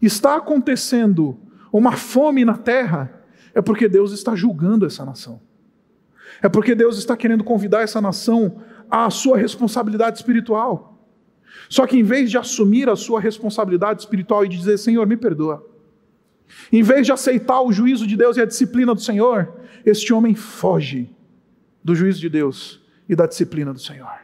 [0.00, 1.36] está acontecendo
[1.70, 3.22] uma fome na terra,
[3.54, 5.40] é porque Deus está julgando essa nação.
[6.40, 11.06] É porque Deus está querendo convidar essa nação à sua responsabilidade espiritual.
[11.68, 15.18] Só que em vez de assumir a sua responsabilidade espiritual e de dizer, Senhor, me
[15.18, 15.69] perdoa,
[16.72, 20.34] em vez de aceitar o juízo de Deus e a disciplina do Senhor, este homem
[20.34, 21.10] foge
[21.82, 24.20] do juízo de Deus e da disciplina do Senhor.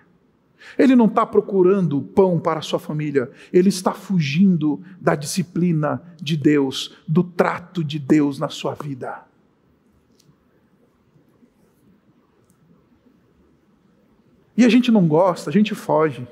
[0.79, 6.37] Ele não está procurando pão para a sua família, ele está fugindo da disciplina de
[6.37, 9.25] Deus, do trato de Deus na sua vida.
[14.57, 16.27] E a gente não gosta, a gente foge.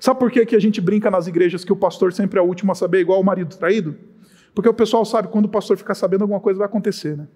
[0.00, 2.46] Sabe por que, que a gente brinca nas igrejas que o pastor sempre é o
[2.46, 3.96] último a saber, igual o marido traído?
[4.54, 7.28] Porque o pessoal sabe quando o pastor ficar sabendo alguma coisa vai acontecer, né?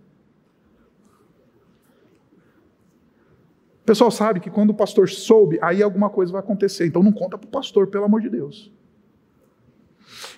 [3.82, 6.86] O pessoal sabe que quando o pastor soube, aí alguma coisa vai acontecer.
[6.86, 8.72] Então não conta para o pastor, pelo amor de Deus.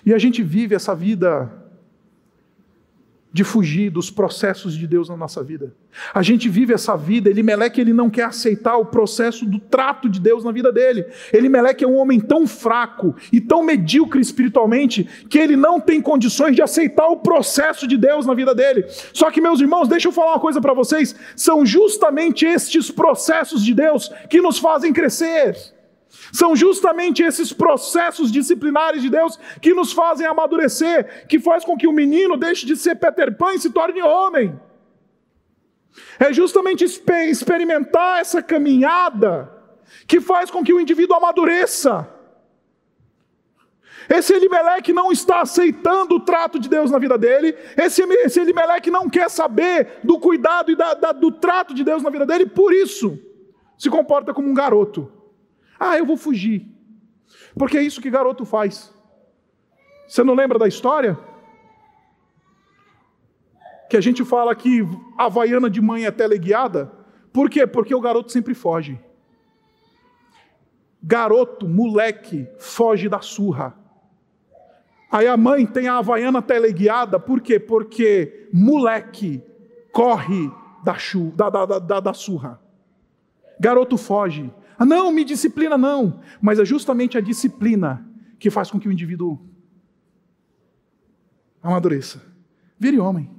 [0.03, 1.51] E a gente vive essa vida
[3.35, 5.75] de fugir dos processos de Deus na nossa vida.
[6.13, 10.21] A gente vive essa vida, Elimeleque ele não quer aceitar o processo do trato de
[10.21, 11.05] Deus na vida dele.
[11.33, 16.55] Elimeleque é um homem tão fraco e tão medíocre espiritualmente que ele não tem condições
[16.55, 18.85] de aceitar o processo de Deus na vida dele.
[19.11, 23.65] Só que meus irmãos, deixa eu falar uma coisa para vocês, são justamente estes processos
[23.65, 25.74] de Deus que nos fazem crescer.
[26.31, 31.87] São justamente esses processos disciplinares de Deus que nos fazem amadurecer, que faz com que
[31.87, 34.59] o menino deixe de ser Peter Pan e se torne homem.
[36.19, 39.51] É justamente experimentar essa caminhada
[40.07, 42.09] que faz com que o indivíduo amadureça.
[44.09, 47.55] Esse Elimeleque não está aceitando o trato de Deus na vida dele.
[47.75, 52.03] Esse, esse Elimeleque não quer saber do cuidado e da, da, do trato de Deus
[52.03, 53.17] na vida dele, por isso
[53.77, 55.11] se comporta como um garoto.
[55.79, 56.67] Ah, eu vou fugir.
[57.57, 58.93] Porque é isso que garoto faz.
[60.07, 61.17] Você não lembra da história?
[63.89, 64.81] Que a gente fala que
[65.17, 66.91] a vaiana de mãe é teleguiada.
[67.31, 67.65] Por quê?
[67.67, 68.99] Porque o garoto sempre foge.
[71.01, 73.75] Garoto, moleque, foge da surra.
[75.11, 77.59] Aí a mãe tem a havaiana teleguiada, por quê?
[77.59, 79.41] Porque moleque
[79.91, 80.51] corre
[80.83, 82.59] da, chu, da, da, da, da surra.
[83.57, 84.51] Garoto foge.
[84.77, 86.21] Ah, não, me disciplina não.
[86.41, 88.05] Mas é justamente a disciplina
[88.39, 89.39] que faz com que o indivíduo
[91.61, 92.21] amadureça.
[92.79, 93.29] Vire homem.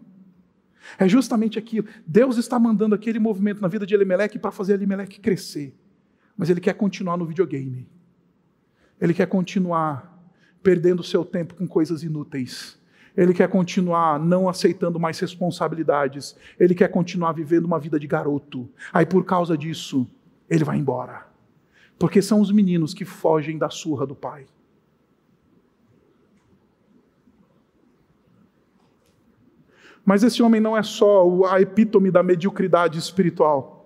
[0.99, 1.87] É justamente aquilo.
[2.07, 5.75] Deus está mandando aquele movimento na vida de Elimelec para fazer Elimelec crescer.
[6.37, 7.89] Mas ele quer continuar no videogame.
[9.01, 10.15] Ele quer continuar
[10.63, 12.79] perdendo seu tempo com coisas inúteis.
[13.17, 16.37] Ele quer continuar não aceitando mais responsabilidades.
[16.59, 18.69] Ele quer continuar vivendo uma vida de garoto.
[18.93, 20.07] Aí, por causa disso,
[20.49, 21.27] ele vai embora.
[21.99, 24.47] Porque são os meninos que fogem da surra do pai.
[30.05, 33.77] Mas esse homem não é só a epítome da mediocridade espiritual.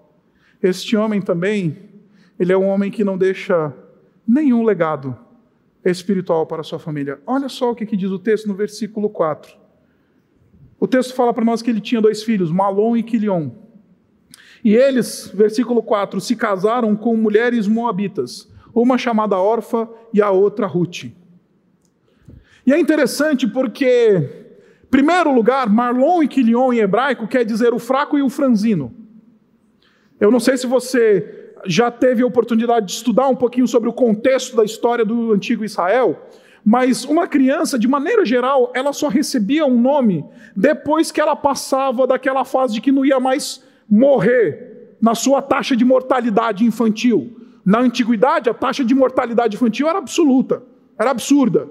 [0.63, 1.89] Este homem também,
[2.39, 3.75] ele é um homem que não deixa
[4.29, 5.17] nenhum legado
[5.83, 7.19] espiritual para sua família.
[7.27, 9.59] Olha só o que, diz o texto no versículo 4.
[10.79, 13.51] O texto fala para nós que ele tinha dois filhos, Malom e Quilion.
[14.65, 20.67] E eles, versículo 4, se casaram com mulheres moabitas, uma chamada Orfa e a outra
[20.67, 21.05] Ruth.
[22.67, 24.55] E é interessante porque,
[24.91, 28.95] primeiro lugar, Marlon e Quilion em hebraico quer dizer o fraco e o franzino.
[30.21, 33.93] Eu não sei se você já teve a oportunidade de estudar um pouquinho sobre o
[33.93, 36.29] contexto da história do antigo Israel,
[36.65, 42.07] mas uma criança, de maneira geral, ela só recebia um nome depois que ela passava
[42.07, 47.37] daquela fase de que não ia mais morrer na sua taxa de mortalidade infantil.
[47.65, 50.63] Na antiguidade, a taxa de mortalidade infantil era absoluta,
[50.99, 51.69] era absurda.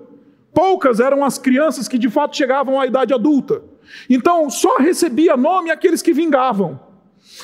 [0.54, 3.62] Poucas eram as crianças que de fato chegavam à idade adulta.
[4.10, 6.80] Então, só recebia nome aqueles que vingavam.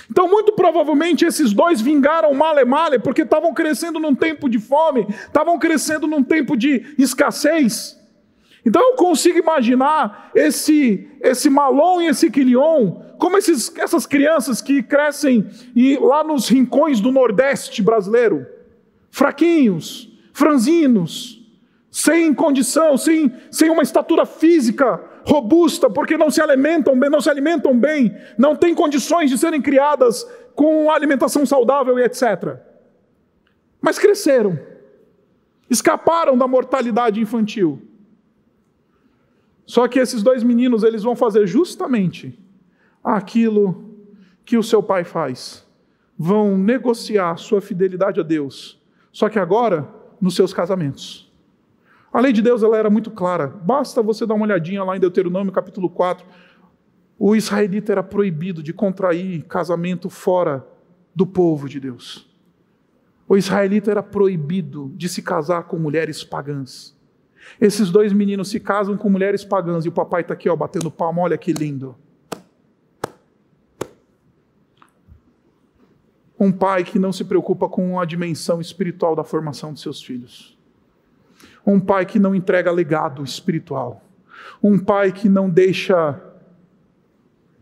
[0.09, 5.07] Então, muito provavelmente, esses dois vingaram male male, porque estavam crescendo num tempo de fome,
[5.09, 7.97] estavam crescendo num tempo de escassez.
[8.65, 14.81] Então eu consigo imaginar esse esse Malon e esse Quilion, como esses, essas crianças que
[14.83, 18.45] crescem e lá nos rincões do Nordeste brasileiro,
[19.09, 21.41] fraquinhos, franzinos,
[21.89, 27.29] sem condição, sem, sem uma estatura física robusta, porque não se alimentam bem, não se
[27.29, 32.57] alimentam bem, não têm condições de serem criadas com alimentação saudável e etc.
[33.81, 34.59] Mas cresceram,
[35.69, 37.81] escaparam da mortalidade infantil.
[39.65, 42.37] Só que esses dois meninos, eles vão fazer justamente
[43.03, 43.95] aquilo
[44.43, 45.65] que o seu pai faz.
[46.17, 48.81] Vão negociar sua fidelidade a Deus.
[49.11, 49.89] Só que agora,
[50.21, 51.31] nos seus casamentos.
[52.13, 53.47] A lei de Deus ela era muito clara.
[53.47, 56.25] Basta você dar uma olhadinha lá em Deuteronômio capítulo 4.
[57.19, 60.65] O israelita era proibido de contrair casamento fora
[61.13, 62.29] do povo de Deus.
[63.27, 66.94] O israelita era proibido de se casar com mulheres pagãs.
[67.59, 70.91] Esses dois meninos se casam com mulheres pagãs e o papai está aqui ó, batendo
[70.91, 71.95] palma, olha que lindo.
[76.39, 80.57] Um pai que não se preocupa com a dimensão espiritual da formação de seus filhos.
[81.65, 84.03] Um pai que não entrega legado espiritual.
[84.61, 86.21] Um pai que não deixa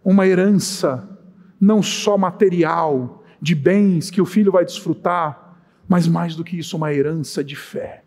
[0.04, 1.08] uma herança,
[1.62, 6.76] não só material, de bens que o filho vai desfrutar, mas mais do que isso,
[6.76, 8.02] uma herança de fé.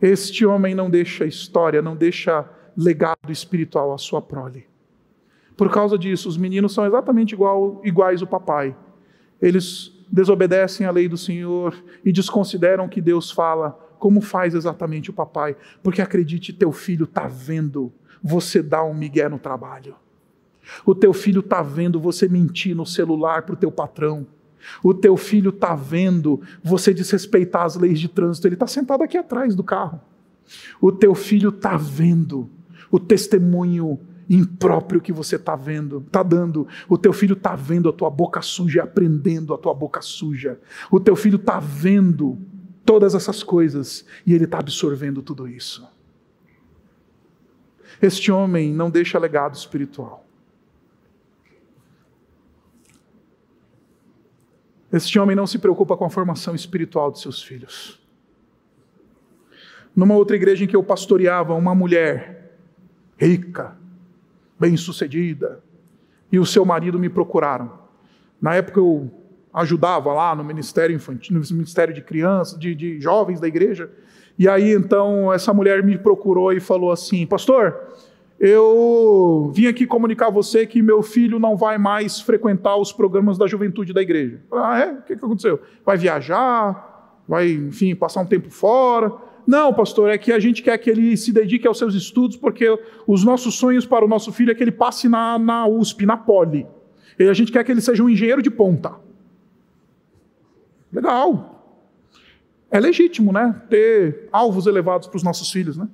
[0.00, 4.66] Este homem não deixa história, não deixa legado espiritual à sua prole.
[5.56, 8.76] Por causa disso, os meninos são exatamente igual, iguais ao papai.
[9.42, 15.12] Eles desobedecem à lei do Senhor e desconsideram que Deus fala, como faz exatamente o
[15.12, 15.56] papai.
[15.82, 19.96] Porque acredite, teu filho está vendo você dar um migué no trabalho.
[20.86, 24.26] O teu filho está vendo você mentir no celular para o teu patrão.
[24.82, 28.46] O teu filho está vendo você desrespeitar as leis de trânsito.
[28.46, 30.00] Ele está sentado aqui atrás do carro.
[30.80, 32.48] O teu filho está vendo
[32.90, 36.66] o testemunho impróprio que você está vendo, está dando.
[36.88, 40.58] O teu filho está vendo a tua boca suja aprendendo a tua boca suja.
[40.90, 42.38] O teu filho está vendo
[42.84, 45.86] todas essas coisas e ele está absorvendo tudo isso.
[48.00, 50.27] Este homem não deixa legado espiritual.
[54.92, 58.00] Este homem não se preocupa com a formação espiritual de seus filhos.
[59.94, 62.54] Numa outra igreja em que eu pastoreava, uma mulher
[63.18, 63.76] rica,
[64.58, 65.62] bem-sucedida,
[66.30, 67.78] e o seu marido me procuraram.
[68.40, 69.10] Na época eu
[69.52, 73.90] ajudava lá no ministério infantil, no ministério de crianças, de, de jovens da igreja.
[74.38, 77.76] E aí então essa mulher me procurou e falou assim: Pastor,
[78.40, 83.36] eu vim aqui comunicar a você que meu filho não vai mais frequentar os programas
[83.36, 84.40] da juventude da igreja.
[84.52, 84.92] Ah, é?
[84.92, 85.60] O que, que aconteceu?
[85.84, 87.20] Vai viajar?
[87.26, 89.12] Vai, enfim, passar um tempo fora?
[89.44, 92.78] Não, pastor, é que a gente quer que ele se dedique aos seus estudos, porque
[93.06, 96.16] os nossos sonhos para o nosso filho é que ele passe na, na USP, na
[96.16, 96.66] Poli.
[97.18, 98.94] E a gente quer que ele seja um engenheiro de ponta.
[100.92, 101.64] Legal.
[102.70, 103.60] É legítimo, né?
[103.68, 105.88] Ter alvos elevados para os nossos filhos, né?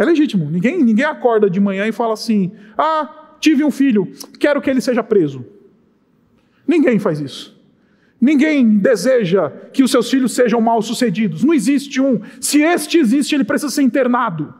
[0.00, 0.50] É legítimo.
[0.50, 4.80] Ninguém, ninguém acorda de manhã e fala assim: ah, tive um filho, quero que ele
[4.80, 5.44] seja preso.
[6.66, 7.60] Ninguém faz isso.
[8.18, 11.44] Ninguém deseja que os seus filhos sejam mal sucedidos.
[11.44, 12.22] Não existe um.
[12.40, 14.54] Se este existe, ele precisa ser internado.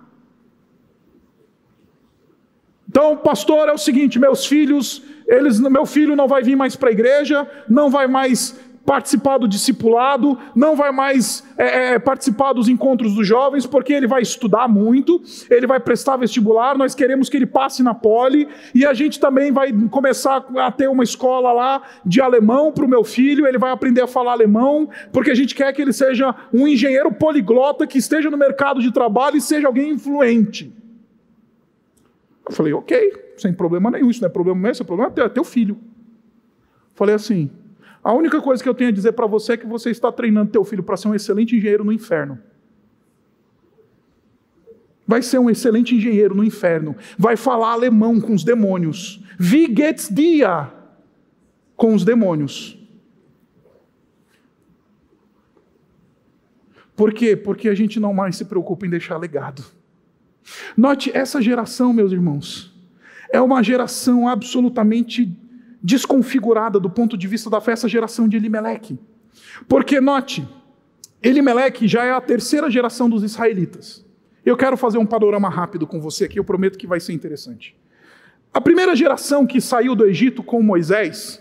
[2.86, 6.90] Então, pastor, é o seguinte: meus filhos, eles, meu filho não vai vir mais para
[6.90, 12.68] a igreja, não vai mais participar do discipulado, não vai mais é, é, participar dos
[12.68, 17.36] encontros dos jovens, porque ele vai estudar muito, ele vai prestar vestibular, nós queremos que
[17.36, 21.82] ele passe na poli, e a gente também vai começar a ter uma escola lá
[22.04, 25.54] de alemão para o meu filho, ele vai aprender a falar alemão, porque a gente
[25.54, 29.68] quer que ele seja um engenheiro poliglota que esteja no mercado de trabalho e seja
[29.68, 30.74] alguém influente.
[32.44, 35.26] Eu falei, ok, sem problema nenhum, isso não é problema meu, isso é problema teu,
[35.26, 35.78] é teu filho.
[36.92, 37.48] Falei assim,
[38.02, 40.50] a única coisa que eu tenho a dizer para você é que você está treinando
[40.50, 42.38] teu filho para ser um excelente engenheiro no inferno.
[45.06, 46.96] Vai ser um excelente engenheiro no inferno.
[47.18, 49.22] Vai falar alemão com os demônios.
[49.38, 50.46] Wie geht's dir?
[51.76, 52.78] Com os demônios.
[56.94, 57.34] Por quê?
[57.34, 59.64] Porque a gente não mais se preocupa em deixar legado.
[60.76, 62.72] Note, essa geração, meus irmãos,
[63.32, 65.34] é uma geração absolutamente
[65.82, 68.98] desconfigurada do ponto de vista da fé essa geração de Elimeleque.
[69.68, 70.46] Porque, note,
[71.22, 74.04] Elimeleque já é a terceira geração dos israelitas.
[74.44, 77.76] Eu quero fazer um panorama rápido com você aqui, eu prometo que vai ser interessante.
[78.52, 81.40] A primeira geração que saiu do Egito com Moisés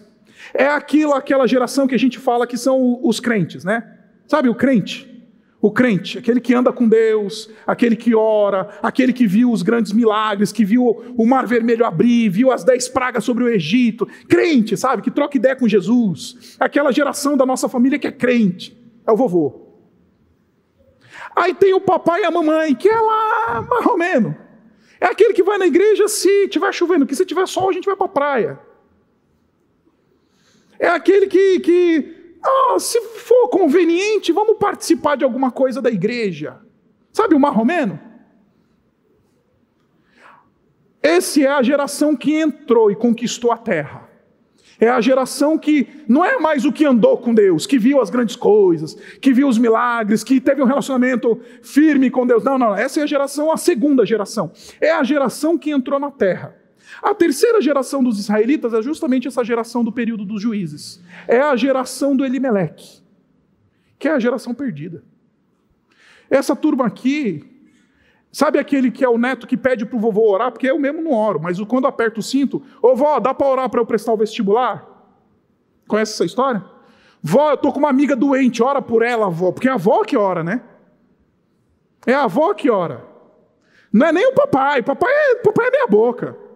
[0.54, 3.98] é aquilo, aquela geração que a gente fala que são os crentes, né?
[4.28, 5.19] Sabe o crente?
[5.62, 9.92] O crente, aquele que anda com Deus, aquele que ora, aquele que viu os grandes
[9.92, 10.86] milagres, que viu
[11.18, 14.08] o mar vermelho abrir, viu as dez pragas sobre o Egito.
[14.30, 16.56] Crente, sabe, que troca ideia com Jesus.
[16.58, 18.78] Aquela geração da nossa família que é crente.
[19.06, 19.68] É o vovô.
[21.36, 24.34] Aí tem o papai e a mamãe, que é lá, mais ou menos.
[25.02, 27.86] É aquele que vai na igreja se tiver chovendo, que se tiver sol a gente
[27.86, 28.60] vai para a praia.
[30.80, 36.58] É aquele que, que ah, se for conveniente, vamos participar de alguma coisa da igreja.
[37.12, 38.00] Sabe o marromeno?
[41.02, 44.10] Esse é a geração que entrou e conquistou a terra.
[44.80, 48.10] É a geração que não é mais o que andou com Deus, que viu as
[48.10, 52.44] grandes coisas, que viu os milagres, que teve um relacionamento firme com Deus.
[52.46, 54.52] Não, não, essa é a geração, a segunda geração.
[54.80, 56.56] É a geração que entrou na terra.
[57.02, 61.02] A terceira geração dos israelitas é justamente essa geração do período dos juízes.
[61.28, 63.02] É a geração do Elimeleque,
[63.98, 65.04] que é a geração perdida.
[66.30, 67.46] Essa turma aqui,
[68.32, 70.52] sabe aquele que é o neto que pede para o vovô orar?
[70.52, 73.70] Porque eu mesmo não oro, mas quando aperto o cinto, ô vó, dá para orar
[73.70, 74.88] para eu prestar o vestibular?
[75.88, 76.64] Conhece essa história?
[77.22, 80.04] Vó, eu tô com uma amiga doente, ora por ela, vó, porque é a avó
[80.04, 80.62] que ora, né?
[82.06, 83.06] É a avó que ora.
[83.92, 86.49] Não é nem o papai, papai é, papai é meia boca.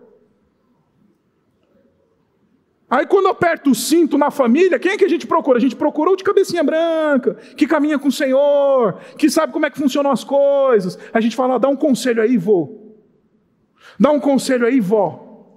[2.94, 5.58] Aí quando aperta o cinto na família, quem é que a gente procura?
[5.58, 9.66] A gente procura o de cabecinha branca, que caminha com o Senhor, que sabe como
[9.66, 11.00] é que funcionam as coisas.
[11.12, 12.94] A gente fala, dá um conselho aí, vô.
[14.00, 15.50] Dá um conselho aí, vó.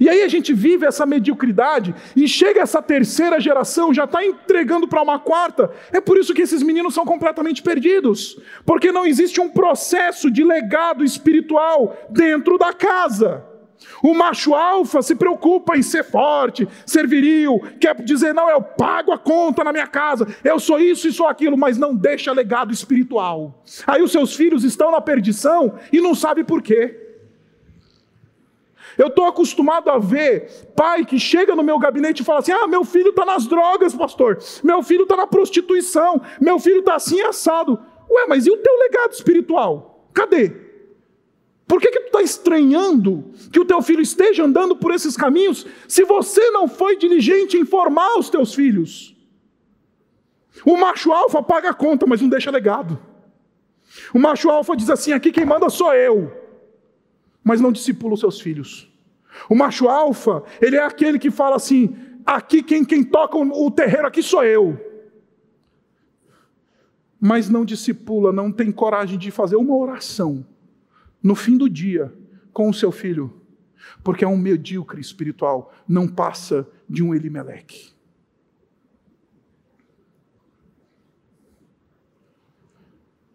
[0.00, 4.88] E aí a gente vive essa mediocridade e chega essa terceira geração, já está entregando
[4.88, 5.70] para uma quarta.
[5.92, 10.42] É por isso que esses meninos são completamente perdidos, porque não existe um processo de
[10.42, 13.49] legado espiritual dentro da casa.
[14.02, 19.12] O macho alfa se preocupa em ser forte, ser viril, quer dizer, não, eu pago
[19.12, 22.72] a conta na minha casa, eu sou isso e sou aquilo, mas não deixa legado
[22.72, 23.62] espiritual.
[23.86, 27.08] Aí os seus filhos estão na perdição e não sabe por quê.
[28.98, 32.66] Eu estou acostumado a ver pai que chega no meu gabinete e fala assim: ah,
[32.66, 37.20] meu filho está nas drogas, pastor, meu filho está na prostituição, meu filho está assim
[37.22, 37.78] assado.
[38.10, 40.08] Ué, mas e o teu legado espiritual?
[40.12, 40.69] Cadê?
[41.70, 45.64] Por que, que tu está estranhando que o teu filho esteja andando por esses caminhos
[45.86, 49.16] se você não foi diligente em formar os teus filhos?
[50.66, 52.98] O macho alfa paga a conta, mas não deixa legado.
[54.12, 56.32] O macho alfa diz assim: aqui quem manda sou eu,
[57.44, 58.92] mas não discipula os seus filhos.
[59.48, 61.96] O macho alfa, ele é aquele que fala assim:
[62.26, 64.76] aqui quem, quem toca o terreiro aqui sou eu.
[67.20, 70.44] Mas não discipula, não tem coragem de fazer uma oração
[71.22, 72.12] no fim do dia
[72.52, 73.40] com o seu filho,
[74.02, 77.92] porque é um medíocre espiritual, não passa de um Elimeleque.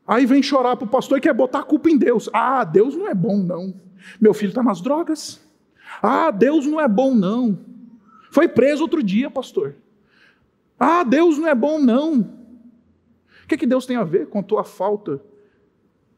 [0.08, 2.30] Aí vem chorar para o pastor e quer botar a culpa em Deus.
[2.32, 3.74] Ah, Deus não é bom, não.
[4.22, 5.42] Meu filho está nas drogas.
[6.02, 7.60] Ah, Deus não é bom, não.
[8.30, 9.76] Foi preso outro dia, pastor.
[10.80, 12.20] Ah, Deus não é bom, não.
[12.20, 15.22] O que, que Deus tem a ver com a tua falta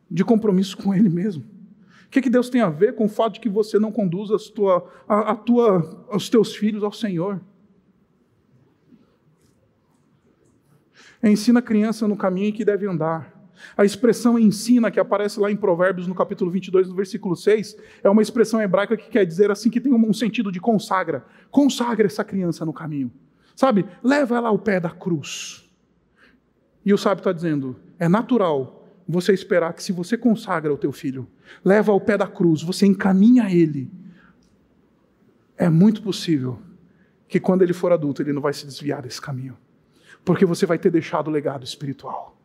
[0.09, 1.57] de compromisso com Ele mesmo?
[2.08, 4.32] O que, que Deus tem a ver com o fato de que você não conduz
[4.32, 7.41] as tua, a, a tua, os teus filhos ao Senhor?
[11.22, 13.36] Ensina a criança no caminho em que deve andar.
[13.76, 18.10] A expressão ensina, que aparece lá em Provérbios, no capítulo 22, no versículo 6, é
[18.10, 21.26] uma expressão hebraica que quer dizer assim, que tem um sentido de consagra.
[21.51, 23.12] Consagra essa criança no caminho.
[23.53, 23.86] Sabe?
[24.01, 25.68] Leva ela ao pé da cruz.
[26.86, 28.76] E o sábio está dizendo, é natural
[29.08, 31.28] você esperar que se você consagra o teu filho,
[31.64, 33.89] leva ao pé da cruz, você encaminha ele,
[35.58, 36.60] é muito possível
[37.28, 39.58] que quando ele for adulto ele não vai se desviar desse caminho,
[40.24, 42.38] porque você vai ter deixado o legado espiritual.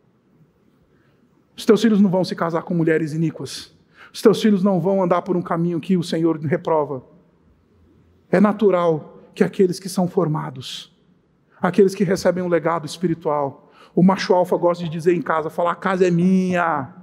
[1.57, 3.75] Os teus filhos não vão se casar com mulheres iníquas.
[4.13, 7.05] Os teus filhos não vão andar por um caminho que o Senhor reprova.
[8.31, 10.93] É natural que aqueles que são formados,
[11.61, 13.62] aqueles que recebem um legado espiritual,
[13.95, 16.95] o macho alfa gosta de dizer em casa, falar: a casa é minha.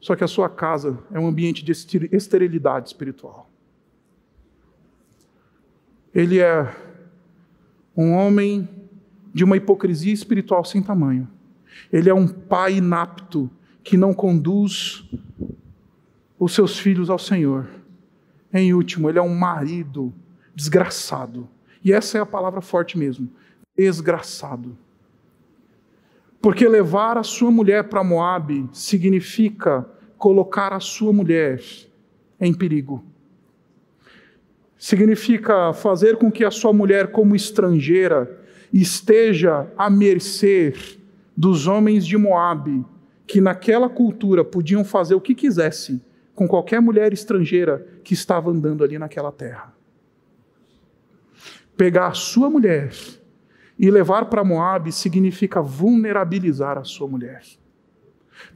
[0.00, 3.50] Só que a sua casa é um ambiente de esterilidade espiritual.
[6.14, 6.74] Ele é
[7.96, 8.68] um homem
[9.32, 11.28] de uma hipocrisia espiritual sem tamanho.
[11.92, 13.50] Ele é um pai inapto
[13.84, 15.04] que não conduz
[16.38, 17.68] os seus filhos ao Senhor.
[18.52, 20.12] Em último, ele é um marido
[20.54, 21.48] desgraçado.
[21.84, 23.28] E essa é a palavra forte mesmo:
[23.76, 24.76] desgraçado.
[26.40, 29.86] Porque levar a sua mulher para Moabe significa
[30.16, 31.62] colocar a sua mulher
[32.40, 33.04] em perigo.
[34.78, 38.40] Significa fazer com que a sua mulher, como estrangeira,
[38.72, 40.72] esteja à mercê
[41.36, 42.84] dos homens de Moabe,
[43.26, 46.00] que naquela cultura podiam fazer o que quisessem
[46.34, 49.74] com qualquer mulher estrangeira que estava andando ali naquela terra.
[51.76, 52.90] Pegar a sua mulher
[53.80, 57.42] e levar para Moabe significa vulnerabilizar a sua mulher.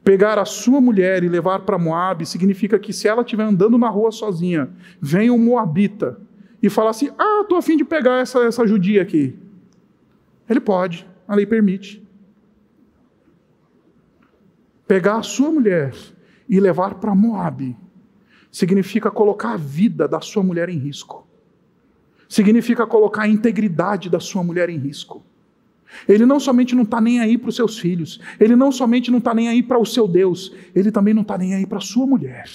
[0.05, 3.89] Pegar a sua mulher e levar para Moabe significa que se ela estiver andando na
[3.89, 4.71] rua sozinha,
[5.01, 6.21] vem um moabita
[6.63, 9.35] e fala assim: Ah, estou afim de pegar essa, essa judia aqui.
[10.47, 12.07] Ele pode, a lei permite.
[14.87, 15.95] Pegar a sua mulher
[16.47, 17.75] e levar para Moabe
[18.53, 21.24] significa colocar a vida da sua mulher em risco.
[22.29, 25.23] Significa colocar a integridade da sua mulher em risco.
[26.09, 29.19] Ele não somente não está nem aí para os seus filhos, ele não somente não
[29.19, 31.81] está nem aí para o seu Deus, ele também não está nem aí para a
[31.81, 32.51] sua mulher.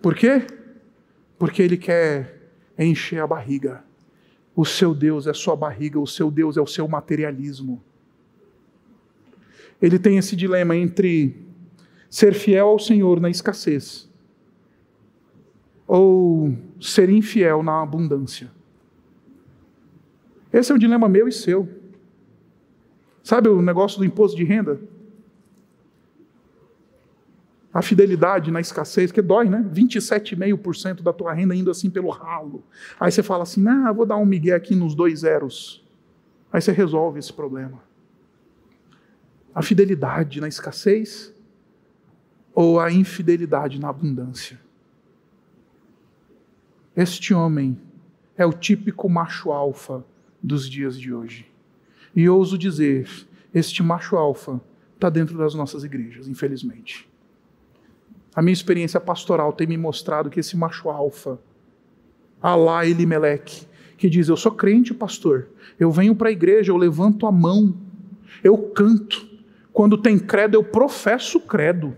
[0.00, 0.46] Por quê?
[1.38, 3.82] Porque ele quer encher a barriga.
[4.54, 7.82] O seu Deus é sua barriga, o seu Deus é o seu materialismo.
[9.82, 11.36] Ele tem esse dilema entre
[12.08, 14.08] ser fiel ao Senhor na escassez
[15.86, 18.50] ou ser infiel na abundância.
[20.52, 21.68] Esse é um dilema meu e seu.
[23.22, 24.80] Sabe o negócio do imposto de renda?
[27.72, 29.68] A fidelidade na escassez, que dói, né?
[29.74, 32.62] 27,5% da tua renda indo assim pelo ralo.
[33.00, 35.84] Aí você fala assim, ah, vou dar um migué aqui nos dois zeros.
[36.52, 37.82] Aí você resolve esse problema.
[39.52, 41.34] A fidelidade na escassez
[42.54, 44.63] ou a infidelidade na abundância?
[46.96, 47.76] Este homem
[48.36, 50.04] é o típico macho alfa
[50.40, 51.50] dos dias de hoje.
[52.14, 53.08] E ouso dizer,
[53.52, 54.60] este macho alfa
[54.94, 57.08] está dentro das nossas igrejas, infelizmente.
[58.34, 61.38] A minha experiência pastoral tem me mostrado que esse macho alfa,
[62.40, 63.66] Alá Elimeleque,
[63.96, 67.74] que diz: Eu sou crente, pastor, eu venho para a igreja, eu levanto a mão,
[68.42, 69.26] eu canto,
[69.72, 71.96] quando tem credo, eu professo credo,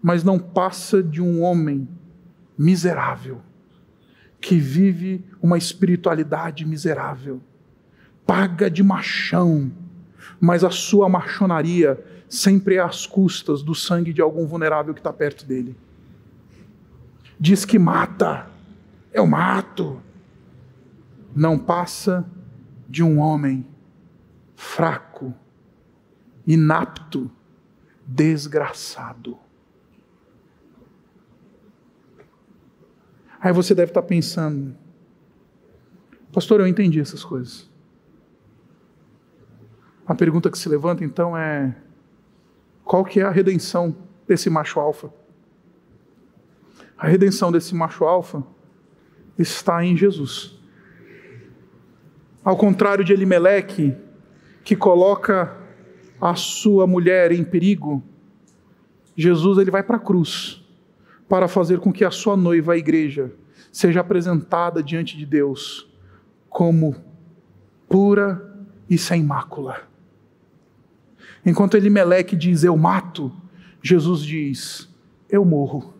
[0.00, 1.88] mas não passa de um homem
[2.58, 3.40] miserável
[4.40, 7.40] que vive uma espiritualidade miserável,
[8.26, 9.72] paga de machão,
[10.40, 15.12] mas a sua machonaria sempre é às custas do sangue de algum vulnerável que está
[15.12, 15.76] perto dele.
[17.40, 18.48] Diz que mata,
[19.12, 20.00] eu mato.
[21.34, 22.28] Não passa
[22.88, 23.66] de um homem
[24.56, 25.32] fraco,
[26.46, 27.30] inapto,
[28.04, 29.38] desgraçado.
[33.40, 34.76] Aí você deve estar pensando,
[36.32, 37.70] pastor, eu entendi essas coisas.
[40.04, 41.76] A pergunta que se levanta então é:
[42.84, 43.94] qual que é a redenção
[44.26, 45.12] desse macho alfa?
[46.96, 48.42] A redenção desse macho alfa
[49.38, 50.58] está em Jesus.
[52.42, 53.94] Ao contrário de Elimeleque,
[54.64, 55.56] que coloca
[56.20, 58.02] a sua mulher em perigo,
[59.14, 60.67] Jesus ele vai para a cruz
[61.28, 63.32] para fazer com que a sua noiva, a igreja,
[63.70, 65.88] seja apresentada diante de Deus
[66.48, 66.96] como
[67.88, 68.56] pura
[68.88, 69.82] e sem mácula.
[71.44, 73.32] Enquanto Elimeleque diz eu mato,
[73.82, 74.88] Jesus diz
[75.28, 75.94] eu morro.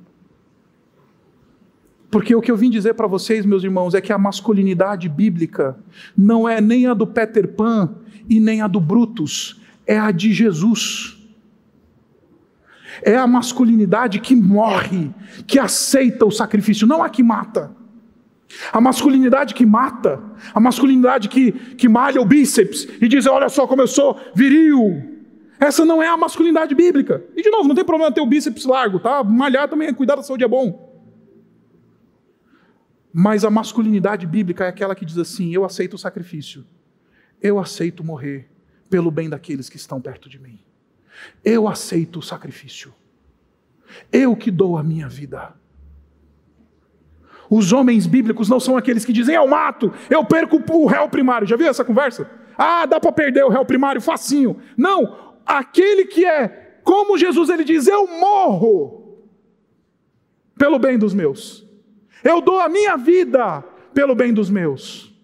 [2.11, 5.79] Porque o que eu vim dizer para vocês, meus irmãos, é que a masculinidade bíblica
[6.16, 7.95] não é nem a do Peter Pan
[8.29, 11.17] e nem a do Brutus, é a de Jesus.
[13.03, 15.11] É a masculinidade que morre,
[15.46, 17.76] que aceita o sacrifício, não a que mata.
[18.72, 20.22] A masculinidade que mata,
[20.55, 25.16] a masculinidade que, que malha o bíceps e diz: Olha só como eu sou viril.
[25.61, 27.24] Essa não é a masculinidade bíblica.
[27.36, 29.24] E de novo, não tem problema ter o bíceps largo, tá?
[29.24, 30.88] Malhar também, cuidar da saúde é bom.
[33.12, 36.64] Mas a masculinidade bíblica é aquela que diz assim: Eu aceito o sacrifício,
[37.42, 38.49] eu aceito morrer
[38.88, 40.61] pelo bem daqueles que estão perto de mim.
[41.44, 42.94] Eu aceito o sacrifício.
[44.12, 45.54] Eu que dou a minha vida.
[47.50, 51.46] Os homens bíblicos não são aqueles que dizem, eu mato, eu perco o réu primário.
[51.46, 52.30] Já viu essa conversa?
[52.56, 54.60] Ah, dá para perder o réu primário facinho.
[54.76, 59.28] Não, aquele que é, como Jesus ele diz, eu morro
[60.58, 61.66] pelo bem dos meus.
[62.22, 63.62] Eu dou a minha vida
[63.94, 65.14] pelo bem dos meus.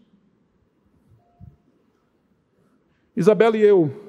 [3.17, 4.04] Isabela e eu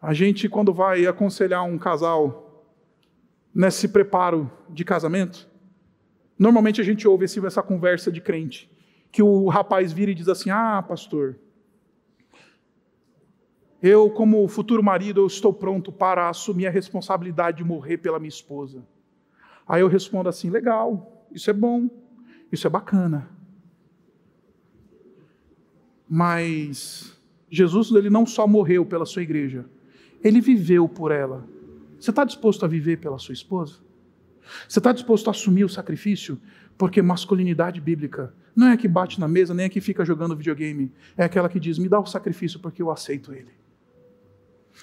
[0.00, 2.64] a gente, quando vai aconselhar um casal
[3.54, 5.48] nesse preparo de casamento,
[6.38, 8.70] normalmente a gente ouve essa conversa de crente,
[9.12, 11.36] que o rapaz vira e diz assim: Ah, pastor,
[13.82, 18.28] eu, como futuro marido, eu estou pronto para assumir a responsabilidade de morrer pela minha
[18.28, 18.86] esposa.
[19.66, 21.90] Aí eu respondo assim: legal, isso é bom,
[22.50, 23.28] isso é bacana.
[26.08, 27.18] Mas
[27.50, 29.64] Jesus ele não só morreu pela sua igreja,
[30.22, 31.46] ele viveu por ela.
[31.98, 33.76] Você está disposto a viver pela sua esposa?
[34.68, 36.40] Você está disposto a assumir o sacrifício?
[36.76, 40.36] Porque masculinidade bíblica não é a que bate na mesa, nem a que fica jogando
[40.36, 40.92] videogame.
[41.16, 43.50] É aquela que diz: me dá o sacrifício porque eu aceito ele.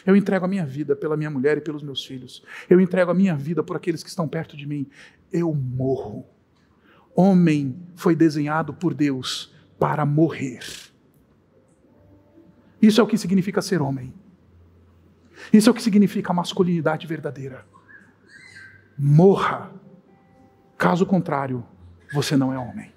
[0.05, 2.43] Eu entrego a minha vida pela minha mulher e pelos meus filhos.
[2.69, 4.87] Eu entrego a minha vida por aqueles que estão perto de mim.
[5.31, 6.25] Eu morro.
[7.15, 10.59] Homem foi desenhado por Deus para morrer.
[12.81, 14.13] Isso é o que significa ser homem.
[15.51, 17.65] Isso é o que significa masculinidade verdadeira.
[18.97, 19.71] Morra.
[20.77, 21.63] Caso contrário,
[22.13, 22.91] você não é homem.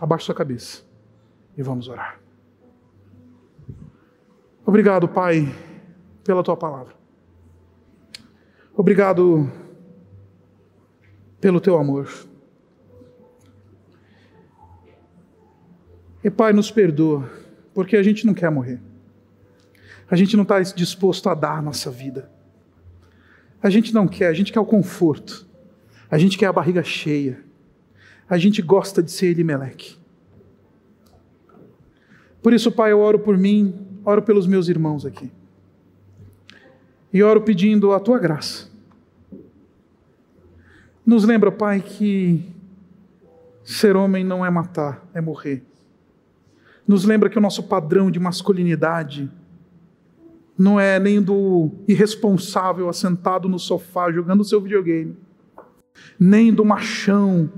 [0.00, 0.82] Abaixe sua cabeça
[1.56, 2.18] e vamos orar.
[4.64, 5.52] Obrigado, Pai,
[6.24, 6.94] pela tua palavra.
[8.74, 9.50] Obrigado
[11.40, 12.08] pelo teu amor.
[16.22, 17.30] E Pai, nos perdoa,
[17.74, 18.80] porque a gente não quer morrer.
[20.10, 22.30] A gente não está disposto a dar a nossa vida.
[23.62, 25.46] A gente não quer, a gente quer o conforto.
[26.10, 27.44] A gente quer a barriga cheia.
[28.28, 29.96] A gente gosta de ser Elimeleque.
[32.42, 35.30] Por isso, Pai, eu oro por mim, oro pelos meus irmãos aqui.
[37.12, 38.68] E oro pedindo a tua graça.
[41.04, 42.42] Nos lembra, Pai, que
[43.62, 45.64] ser homem não é matar, é morrer
[46.90, 49.30] nos lembra que o nosso padrão de masculinidade
[50.60, 55.16] não é nem do irresponsável assentado no sofá jogando seu videogame,
[56.18, 57.50] nem do machão,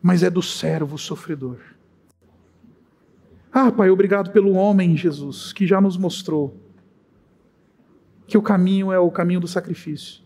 [0.00, 1.58] mas é do servo sofredor.
[3.52, 6.56] Ah, Pai, obrigado pelo homem Jesus, que já nos mostrou
[8.28, 10.22] que o caminho é o caminho do sacrifício.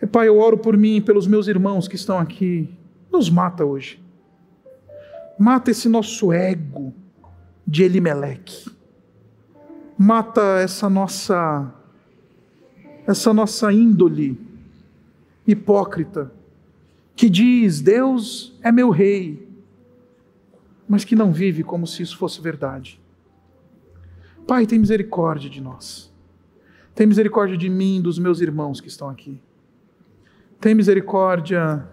[0.00, 2.74] E, Pai, eu oro por mim e pelos meus irmãos que estão aqui.
[3.12, 4.02] Nos mata hoje.
[5.38, 6.94] Mata esse nosso ego
[7.66, 8.77] de Elimeleque.
[9.98, 11.74] Mata essa nossa
[13.06, 14.38] essa nossa índole
[15.46, 16.30] hipócrita
[17.16, 19.48] que diz: Deus é meu rei,
[20.88, 23.00] mas que não vive como se isso fosse verdade.
[24.46, 26.12] Pai, tem misericórdia de nós.
[26.94, 29.40] Tem misericórdia de mim, dos meus irmãos que estão aqui.
[30.60, 31.86] Tem misericórdia,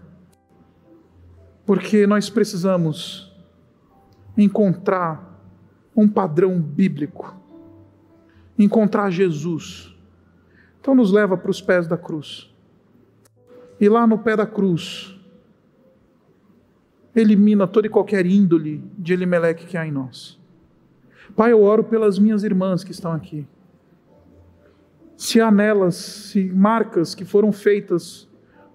[1.65, 3.33] porque nós precisamos
[4.37, 5.39] encontrar
[5.95, 7.35] um padrão bíblico,
[8.57, 9.93] encontrar Jesus.
[10.79, 12.53] Então nos leva para os pés da cruz.
[13.79, 15.19] E lá no pé da cruz,
[17.15, 20.39] elimina toda e qualquer índole de Elimeleque que há em nós.
[21.35, 23.47] Pai, eu oro pelas minhas irmãs que estão aqui.
[25.17, 28.27] Se há nelas se marcas que foram feitas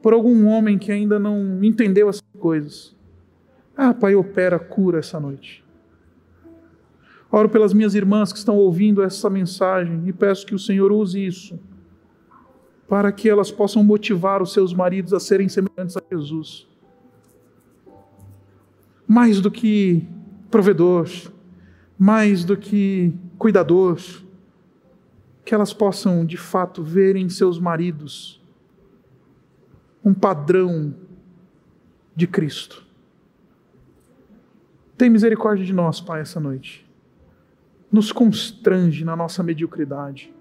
[0.02, 2.96] por algum homem que ainda não entendeu essas coisas,
[3.76, 5.64] ah, Pai, opera cura essa noite.
[7.30, 11.24] Oro pelas minhas irmãs que estão ouvindo essa mensagem e peço que o Senhor use
[11.24, 11.58] isso
[12.88, 16.66] para que elas possam motivar os seus maridos a serem semelhantes a Jesus.
[19.06, 20.04] Mais do que
[20.50, 21.08] provedor,
[21.96, 24.00] mais do que cuidador,
[25.44, 28.42] que elas possam de fato ver em seus maridos
[30.04, 30.92] um padrão
[32.16, 32.90] de Cristo
[35.00, 36.86] tem misericórdia de nós, Pai, essa noite.
[37.90, 40.32] Nos constrange na nossa mediocridade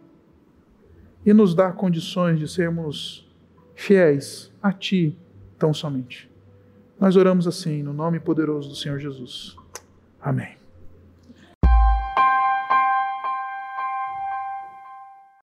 [1.26, 3.28] e nos dá condições de sermos
[3.76, 5.18] fiéis a Ti
[5.58, 6.30] tão somente.
[7.00, 9.56] Nós oramos assim, no nome poderoso do Senhor Jesus.
[10.22, 10.59] Amém.